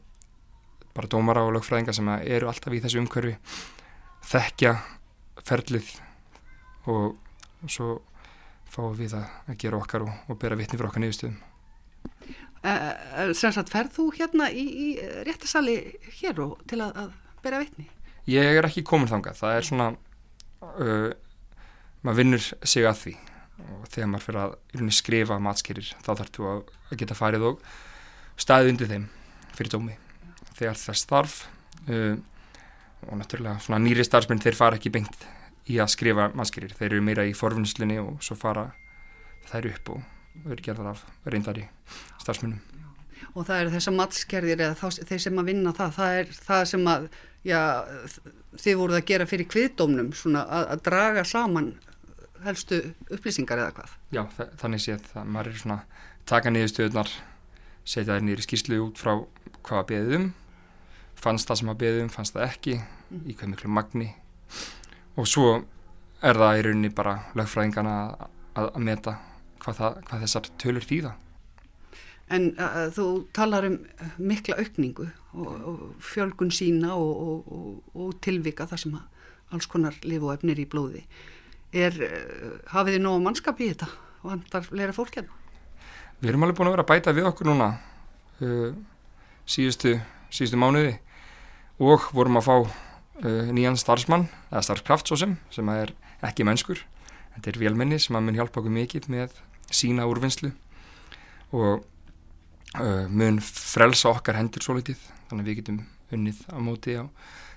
bara 0.94 1.10
dómara 1.10 1.46
og 1.46 1.54
lögfræðinga 1.56 1.94
sem 1.94 2.10
eru 2.18 2.50
alltaf 2.50 2.74
í 2.74 2.82
þessu 2.82 3.00
umhverfi 3.02 3.36
þekkja 4.28 4.74
ferlið 5.46 5.90
og, 6.90 7.16
og 7.62 7.72
svo 7.72 7.90
fáum 8.72 8.96
við 8.98 9.14
að, 9.18 9.28
gera 9.60 9.78
okkar 9.80 10.06
og, 10.06 10.10
og 10.28 10.40
bera 10.40 10.58
vittni 10.58 10.78
fyrir 10.78 10.90
okkar 10.90 11.04
neyðustöðum. 11.04 11.38
Uh, 12.58 13.32
Sannsagt, 13.38 13.70
ferð 13.70 13.94
þú 13.94 14.08
hérna 14.16 14.48
í, 14.50 14.64
í 14.66 14.88
réttasali 15.26 15.76
hér 16.18 16.42
og 16.42 16.58
til 16.68 16.80
að, 16.82 17.04
að 17.04 17.42
bera 17.44 17.62
vittni? 17.62 17.86
Ég 18.28 18.58
er 18.58 18.66
ekki 18.66 18.84
komin 18.86 19.08
þangað, 19.10 19.38
það 19.38 19.56
er 19.56 19.68
svona 19.68 19.88
uh, 19.94 21.10
maður 22.02 22.18
vinnur 22.22 22.48
sig 22.66 22.88
að 22.88 23.02
því 23.02 23.14
og 23.58 23.86
þegar 23.90 24.10
maður 24.12 24.26
fyrir 24.26 24.40
að 24.42 24.92
skrifa 24.94 25.38
matskerir 25.42 25.94
þá 26.04 26.10
þarf 26.10 26.34
þú 26.34 26.50
að, 26.50 26.60
geta 27.00 27.16
farið 27.18 27.46
og 27.48 27.62
staðið 28.38 28.72
undir 28.72 28.92
þeim 28.92 29.06
fyrir 29.56 29.72
dómi 29.74 29.96
þegar 30.58 30.78
það 30.82 31.00
starf 31.02 31.40
uh, 31.88 32.14
og 33.06 33.18
náttúrulega 33.18 33.62
svona 33.62 33.82
nýri 33.82 34.06
starfsmenn 34.06 34.42
þeir 34.42 34.58
fara 34.58 34.78
ekki 34.78 34.92
beint 34.94 35.26
í 35.68 35.78
að 35.82 35.92
skrifa 35.94 36.28
maskirir. 36.36 36.72
Þeir 36.76 36.90
eru 36.92 37.04
meira 37.04 37.26
í 37.28 37.34
forvinnslunni 37.36 37.98
og 38.02 38.22
svo 38.24 38.36
fara 38.38 38.70
þær 39.48 39.70
upp 39.72 39.92
og 39.94 40.02
verður 40.44 40.64
gerðar 40.64 40.90
af 40.92 41.04
reyndari 41.28 41.66
starfsmunum. 42.22 42.60
Og 43.34 43.44
það 43.46 43.62
eru 43.62 43.74
þessar 43.74 43.96
matskerðir 43.98 44.62
eða 44.64 44.76
þá, 44.78 45.02
þeir 45.08 45.22
sem 45.22 45.40
að 45.40 45.50
vinna 45.50 45.72
það, 45.76 45.92
það 45.98 46.20
er 46.20 46.30
það 46.46 46.62
sem 46.70 46.88
að 46.90 47.08
já, 47.46 47.60
þið 48.62 48.78
voruð 48.80 48.98
að 48.98 49.08
gera 49.10 49.28
fyrir 49.28 49.50
kviðdómnum, 49.52 50.10
svona 50.16 50.44
að, 50.46 50.66
að 50.74 50.84
draga 50.88 51.24
saman 51.28 51.72
helstu 52.44 52.80
upplýsingar 53.14 53.62
eða 53.62 53.74
hvað? 53.76 53.96
Já, 54.14 54.22
þannig 54.62 54.84
séð 54.84 55.10
að 55.18 55.32
maður 55.34 55.52
er 55.52 55.62
svona 55.62 55.78
taka 56.28 56.52
niður 56.54 56.72
stöðunar, 56.72 57.12
setja 57.88 58.18
þær 58.18 58.30
í 58.32 58.46
skýrslu 58.46 58.80
út 58.86 59.00
frá 59.00 59.14
hvaða 59.66 59.86
beðum, 59.90 60.30
fannst 61.18 61.50
það 61.50 61.60
sem 61.62 61.72
að 61.72 61.80
beðum, 61.82 62.12
fannst 62.14 62.36
það 62.36 62.46
ekki, 62.46 62.78
mm. 62.80 63.22
í 63.26 63.36
hvað 63.38 63.52
miklu 63.54 63.72
magni 63.74 64.10
og 65.18 65.26
svo 65.26 65.54
er 66.22 66.38
það 66.38 66.58
í 66.58 66.66
rauninni 66.66 66.90
bara 66.94 67.14
lögfræðingana 67.38 67.94
að, 68.58 68.68
að 68.68 68.84
meta 68.86 69.14
hvað, 69.62 69.80
það, 69.80 69.98
hvað 70.08 70.22
þessar 70.24 70.50
tölur 70.62 70.86
þýða. 70.86 71.14
En 72.34 72.50
uh, 72.60 72.82
þú 72.92 73.06
talar 73.36 73.66
um 73.70 73.78
mikla 74.20 74.58
aukningu 74.60 75.08
og, 75.32 75.48
og 75.48 75.78
fjölgun 76.04 76.52
sína 76.52 76.94
og, 76.98 77.48
og, 77.48 77.78
og 77.96 78.18
tilvika 78.24 78.68
þar 78.68 78.82
sem 78.82 78.98
alls 78.98 79.68
konar 79.70 79.96
liv 80.04 80.24
og 80.26 80.34
efnir 80.34 80.60
í 80.60 80.68
blóði. 80.68 81.04
Er, 81.72 81.96
uh, 81.96 82.58
hafið 82.74 82.98
þið 82.98 83.04
nógu 83.06 83.24
mannskap 83.24 83.62
í 83.62 83.70
þetta 83.72 83.90
og 84.24 84.34
andar 84.36 84.68
leira 84.74 84.96
fólk 84.96 85.18
hérna? 85.18 85.34
Við 86.18 86.32
erum 86.32 86.44
alveg 86.44 86.58
búin 86.58 86.70
að 86.70 86.76
vera 86.76 86.84
að 86.84 86.92
bæta 86.92 87.14
við 87.16 87.30
okkur 87.30 87.48
núna 87.48 87.70
uh, 88.42 88.70
síðustu, 89.48 89.96
síðustu 90.28 90.60
mánuði 90.60 90.98
og 91.78 92.10
vorum 92.12 92.40
að 92.40 92.48
fá 92.48 92.54
uh, 93.24 93.50
nýjan 93.54 93.78
starfsmann, 93.80 94.28
eða 94.50 94.64
starfskraft 94.66 95.10
svo 95.10 95.18
sem, 95.20 95.36
sem 95.54 95.68
er 95.72 95.92
ekki 96.26 96.46
mennskur. 96.46 96.80
Þetta 97.34 97.52
er 97.52 97.60
vélmenni 97.60 98.00
sem 98.02 98.16
að 98.18 98.26
mun 98.26 98.38
hjálpa 98.38 98.60
okkur 98.62 98.74
mikið 98.74 99.08
með 99.12 99.36
sína 99.70 100.08
úrvinnslu 100.08 100.50
og 101.54 101.84
uh, 102.78 103.06
mun 103.08 103.38
frelsa 103.44 104.10
okkar 104.10 104.38
hendur 104.40 104.64
svo 104.64 104.76
litið 104.78 105.00
þannig 105.28 105.44
að 105.44 105.50
við 105.50 105.58
getum 105.60 105.80
unnið 106.16 106.40
á 106.48 106.56
móti 106.64 106.96
á, 106.96 107.04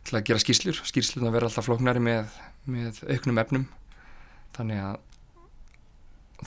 til 0.08 0.17
að 0.17 0.26
gera 0.28 0.43
skýrslur. 0.43 0.82
Skýrslurna 0.88 1.32
verða 1.34 1.52
alltaf 1.52 1.67
flóknari 1.69 2.04
með, 2.04 2.34
með 2.67 3.00
auknum 3.08 3.41
efnum. 3.41 3.67
Þannig 4.56 4.82
að 4.84 4.97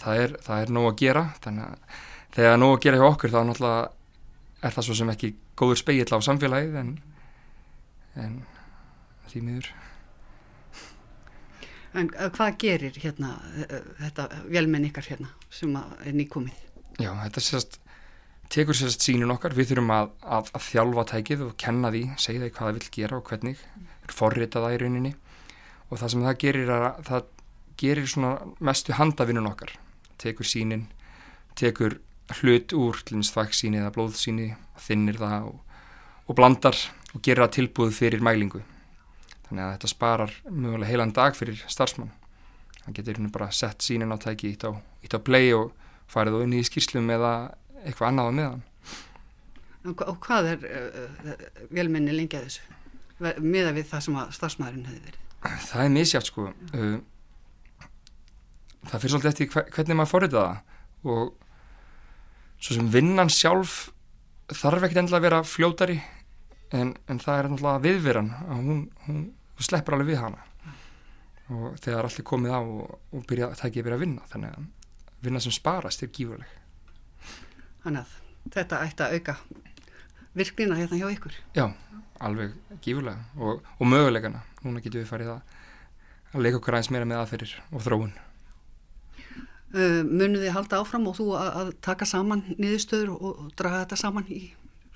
það 0.03 0.23
er, 0.25 0.35
það 0.45 0.65
er 0.65 0.75
nóg 0.77 0.89
að 0.91 0.99
gera. 1.01 1.25
Þannig 1.45 1.69
að 1.71 2.01
þegar 2.37 2.59
nóg 2.61 2.75
að 2.77 2.83
gera 2.85 3.01
hjá 3.01 3.07
okkur 3.09 3.35
þá 3.35 3.39
náttúrulega 3.49 3.85
er 4.65 4.75
það 4.75 4.89
svo 4.89 4.99
sem 4.99 5.13
ekki 5.13 5.33
góður 5.59 5.81
speill 5.81 6.11
á 6.13 6.19
samfélagið 6.25 6.77
en, 6.81 6.93
en 8.21 8.37
því 9.31 9.45
miður. 9.49 9.71
En 11.95 12.11
uh, 12.11 12.29
hvað 12.35 12.59
gerir 12.65 12.99
hérna 12.99 13.37
uh, 13.65 13.79
þetta 14.03 14.29
velmenn 14.51 14.89
ykkar 14.91 15.09
hérna 15.13 15.31
sem 15.53 15.75
er 15.79 16.15
nýkomið? 16.17 16.61
Já, 16.99 17.11
þetta 17.25 17.43
sést 17.43 17.81
tekur 18.53 18.77
sérst 18.77 19.05
sínun 19.05 19.33
okkar, 19.35 19.55
við 19.57 19.73
þurfum 19.73 19.93
að, 19.95 20.11
að, 20.23 20.51
að 20.55 20.67
þjálfa 20.69 21.05
tækið 21.11 21.45
og 21.47 21.55
kenna 21.61 21.91
því, 21.95 22.03
segja 22.21 22.43
því 22.43 22.51
hvað 22.55 22.67
það 22.69 22.79
vil 22.79 22.91
gera 22.97 23.19
og 23.19 23.31
hvernig, 23.31 23.63
forrita 24.13 24.63
það 24.65 24.77
í 24.77 24.81
rauninni. 24.83 25.15
Og 25.89 26.01
það 26.01 26.13
sem 26.13 26.27
það 26.27 26.41
gerir 26.45 26.75
er 26.75 26.87
að 26.89 27.01
það 27.09 27.31
gerir 27.81 28.11
svona 28.11 28.33
mestu 28.69 28.95
handavinnun 28.95 29.51
okkar, 29.51 29.75
tekur 30.23 30.49
sínin, 30.49 30.87
tekur 31.59 31.99
hlut 32.39 32.75
úr 32.77 33.01
þvaksíni 33.05 33.81
eða 33.81 33.93
blóðsíni, 33.97 34.53
þinnir 34.81 35.19
það 35.21 35.51
og, 35.51 35.59
og 36.29 36.39
blandar 36.39 36.79
og 37.13 37.25
gerir 37.25 37.45
það 37.45 37.57
tilbúð 37.59 37.93
fyrir 37.99 38.25
mælingu. 38.25 38.63
Þannig 39.49 39.65
að 39.65 39.73
þetta 39.75 39.91
sparar 39.93 40.37
mögulega 40.49 40.91
heilan 40.91 41.15
dag 41.17 41.37
fyrir 41.37 41.65
starfsmann. 41.69 42.13
Það 42.85 42.99
getur 42.99 43.19
hérna 43.19 43.33
bara 43.35 43.51
sett 43.53 43.85
sínin 43.85 44.13
á 44.13 44.17
tæki 44.21 44.53
ítt 44.55 44.65
á, 44.69 44.73
á 44.77 45.19
play 45.25 45.53
og 45.57 45.73
farið 46.11 46.39
og 46.39 46.47
inn 46.47 46.57
í 46.59 46.65
skýrslum 46.65 47.11
eða 47.13 47.33
eitthvað 47.85 48.11
annað 48.11 48.31
á 48.31 48.33
meðan. 48.39 48.63
Og 49.85 50.17
hvað 50.25 50.51
er 50.55 50.65
uh, 50.65 51.33
velmenni 51.75 52.15
lengi 52.17 52.39
að 52.39 52.49
þessu? 52.49 52.79
Miða 53.45 53.75
við 53.77 53.89
það 53.91 54.07
sem 54.07 54.21
að 54.21 54.31
starfsmæðurinn 54.39 54.89
hefði 54.89 55.03
verið? 55.11 55.21
Það 55.69 55.83
er 55.85 55.93
misjátt 55.93 56.31
sko. 56.31 56.47
Uh, 56.73 56.97
það 58.89 59.03
fyrir 59.03 59.15
svolítið 59.15 59.33
eftir 59.33 59.73
hvernig 59.77 59.99
maður 59.99 60.13
forrita 60.13 60.45
það 60.45 61.13
og 61.15 61.33
svo 62.65 62.77
sem 62.79 62.89
vinnan 62.93 63.33
sjálf 63.33 63.77
þarf 64.53 64.87
ekkert 64.87 65.03
endilega 65.03 65.21
að 65.21 65.27
vera 65.29 65.41
fljótari 65.49 65.99
en, 66.73 66.95
en 67.09 67.21
það 67.23 67.39
er 67.39 67.51
endilega 67.51 67.85
viðveran 67.85 68.33
að 68.41 68.65
hún, 68.65 68.83
hún 69.07 69.23
sleppur 69.61 69.97
alveg 69.97 70.15
við 70.15 70.23
hana 70.23 70.43
og 71.53 71.77
þegar 71.85 72.09
allt 72.09 72.21
er 72.23 72.27
komið 72.27 72.57
á 72.57 72.61
og, 72.61 72.99
og 73.13 73.25
byrja, 73.29 73.53
það 73.59 73.69
ekki 73.69 73.83
að 73.83 73.89
byrja 73.89 73.99
að 74.01 74.05
vinna 74.07 74.29
þannig 74.33 74.55
að 74.57 75.25
vinna 75.25 75.43
sem 75.45 75.55
sparast 75.55 76.05
er 76.05 76.13
gífurleg 76.15 76.61
Þannig 77.85 78.01
að 78.01 78.13
þetta 78.55 78.81
ætti 78.87 79.05
að 79.05 79.15
auka 79.19 79.35
virknina 80.35 80.77
hérna 80.79 80.99
hjá 80.99 81.09
ykkur. 81.13 81.35
Já, 81.57 81.67
alveg 82.25 82.55
gífurlega 82.85 83.27
og, 83.37 83.65
og 83.79 83.91
mögulegana. 83.91 84.41
Núna 84.65 84.81
getum 84.81 85.03
við 85.03 85.11
farið 85.11 85.35
að, 85.35 85.59
að 86.33 86.47
leika 86.47 86.61
okkur 86.61 86.79
aðeins 86.79 86.91
meira 86.95 87.09
með 87.09 87.21
aðferðir 87.21 87.55
og 87.71 87.85
þróun. 87.85 88.15
Uh, 89.75 90.01
Munið 90.07 90.47
þið 90.47 90.53
halda 90.55 90.81
áfram 90.81 91.09
og 91.11 91.17
þú 91.19 91.29
að, 91.37 91.49
að 91.61 91.71
taka 91.85 92.07
saman 92.09 92.45
niðurstöður 92.55 93.15
og, 93.17 93.25
og 93.29 93.55
draga 93.59 93.83
þetta 93.83 94.01
saman 94.01 94.29
í, 94.33 94.41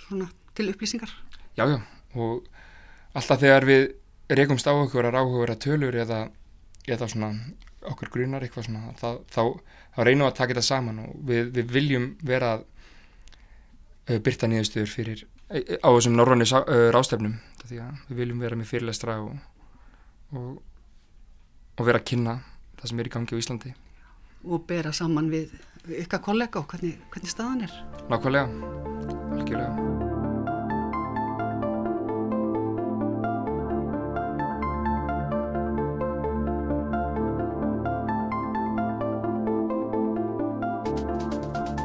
svona, 0.07 0.31
til 0.57 0.69
upplýsingar? 0.73 1.13
Já, 1.59 1.65
já, 1.67 1.79
og 2.15 2.45
alltaf 3.19 3.41
þegar 3.43 3.65
við 3.67 3.89
rekumst 4.39 4.69
á 4.71 4.73
okkur 4.77 5.09
að 5.09 5.17
ráhuga 5.17 5.57
tölur 5.59 5.97
eða, 5.99 6.29
eða 6.87 7.09
svona 7.11 7.33
okkur 7.89 8.13
grunar 8.15 8.45
eitthvað 8.47 8.69
svona, 8.69 8.93
þá, 9.01 9.25
þá, 9.27 9.43
þá 9.97 9.99
reynum 10.07 10.27
við 10.27 10.31
að 10.31 10.37
taka 10.39 10.55
þetta 10.55 10.67
saman 10.69 11.01
og 11.03 11.17
við, 11.27 11.51
við 11.57 11.75
viljum 11.75 12.07
vera 12.23 12.53
að 12.57 12.63
uh, 12.63 14.21
byrta 14.23 14.51
nýðustöður 14.53 14.93
fyrir 14.93 15.25
uh, 15.25 15.75
á 15.83 15.89
þessum 15.89 16.15
norrönu 16.21 16.47
uh, 16.47 16.77
rástefnum 16.95 17.35
því 17.65 17.83
að 17.85 18.07
við 18.07 18.23
viljum 18.23 18.47
vera 18.47 18.61
með 18.61 18.71
fyrirlestra 18.71 19.19
og, 19.25 19.35
og, 20.39 20.55
og 21.75 21.91
vera 21.91 21.99
að 21.99 22.09
kynna 22.13 22.39
það 22.79 22.93
sem 22.93 23.03
er 23.03 23.11
í 23.11 23.15
gangi 23.19 23.35
á 23.35 23.41
Íslandi. 23.43 23.75
Og 24.47 24.63
bera 24.71 24.95
saman 24.95 25.35
við 25.35 25.59
ykkar 26.05 26.23
kollega 26.23 26.63
og 26.63 26.71
hvernig, 26.71 27.03
hvernig 27.11 27.35
staðan 27.35 27.67
er? 27.67 27.79
Nákvæmlega, 28.07 28.75
algjörlega 29.35 29.88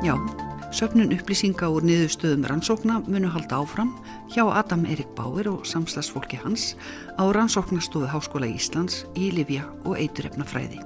Já, 0.04 0.18
söfnun 0.76 1.14
upplýsinga 1.16 1.70
úr 1.72 1.86
niðurstöðum 1.88 2.44
rannsókna 2.50 2.98
munu 3.08 3.30
halda 3.32 3.62
áfram 3.64 3.94
hjá 4.34 4.44
Adam 4.52 4.84
Erik 4.84 5.14
Báir 5.16 5.48
og 5.48 5.64
samslagsfólki 5.64 6.42
hans 6.44 6.74
á 7.16 7.24
rannsóknastofu 7.32 8.10
Háskóla 8.12 8.50
Íslands 8.52 9.06
í 9.16 9.30
Livja 9.32 9.64
og 9.88 9.96
Eiturefnafræði. 9.96 10.82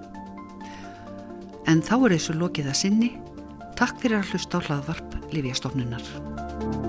En 1.66 1.82
þá 1.82 1.96
er 1.98 2.14
þessu 2.20 2.38
lokið 2.38 2.70
að 2.70 2.82
sinni. 2.84 3.10
Takk 3.74 3.98
fyrir 4.04 4.22
að 4.22 4.36
hlusta 4.36 4.62
á 4.62 4.66
hlaðvarp 4.70 5.18
Livjastofnunar. 5.34 6.87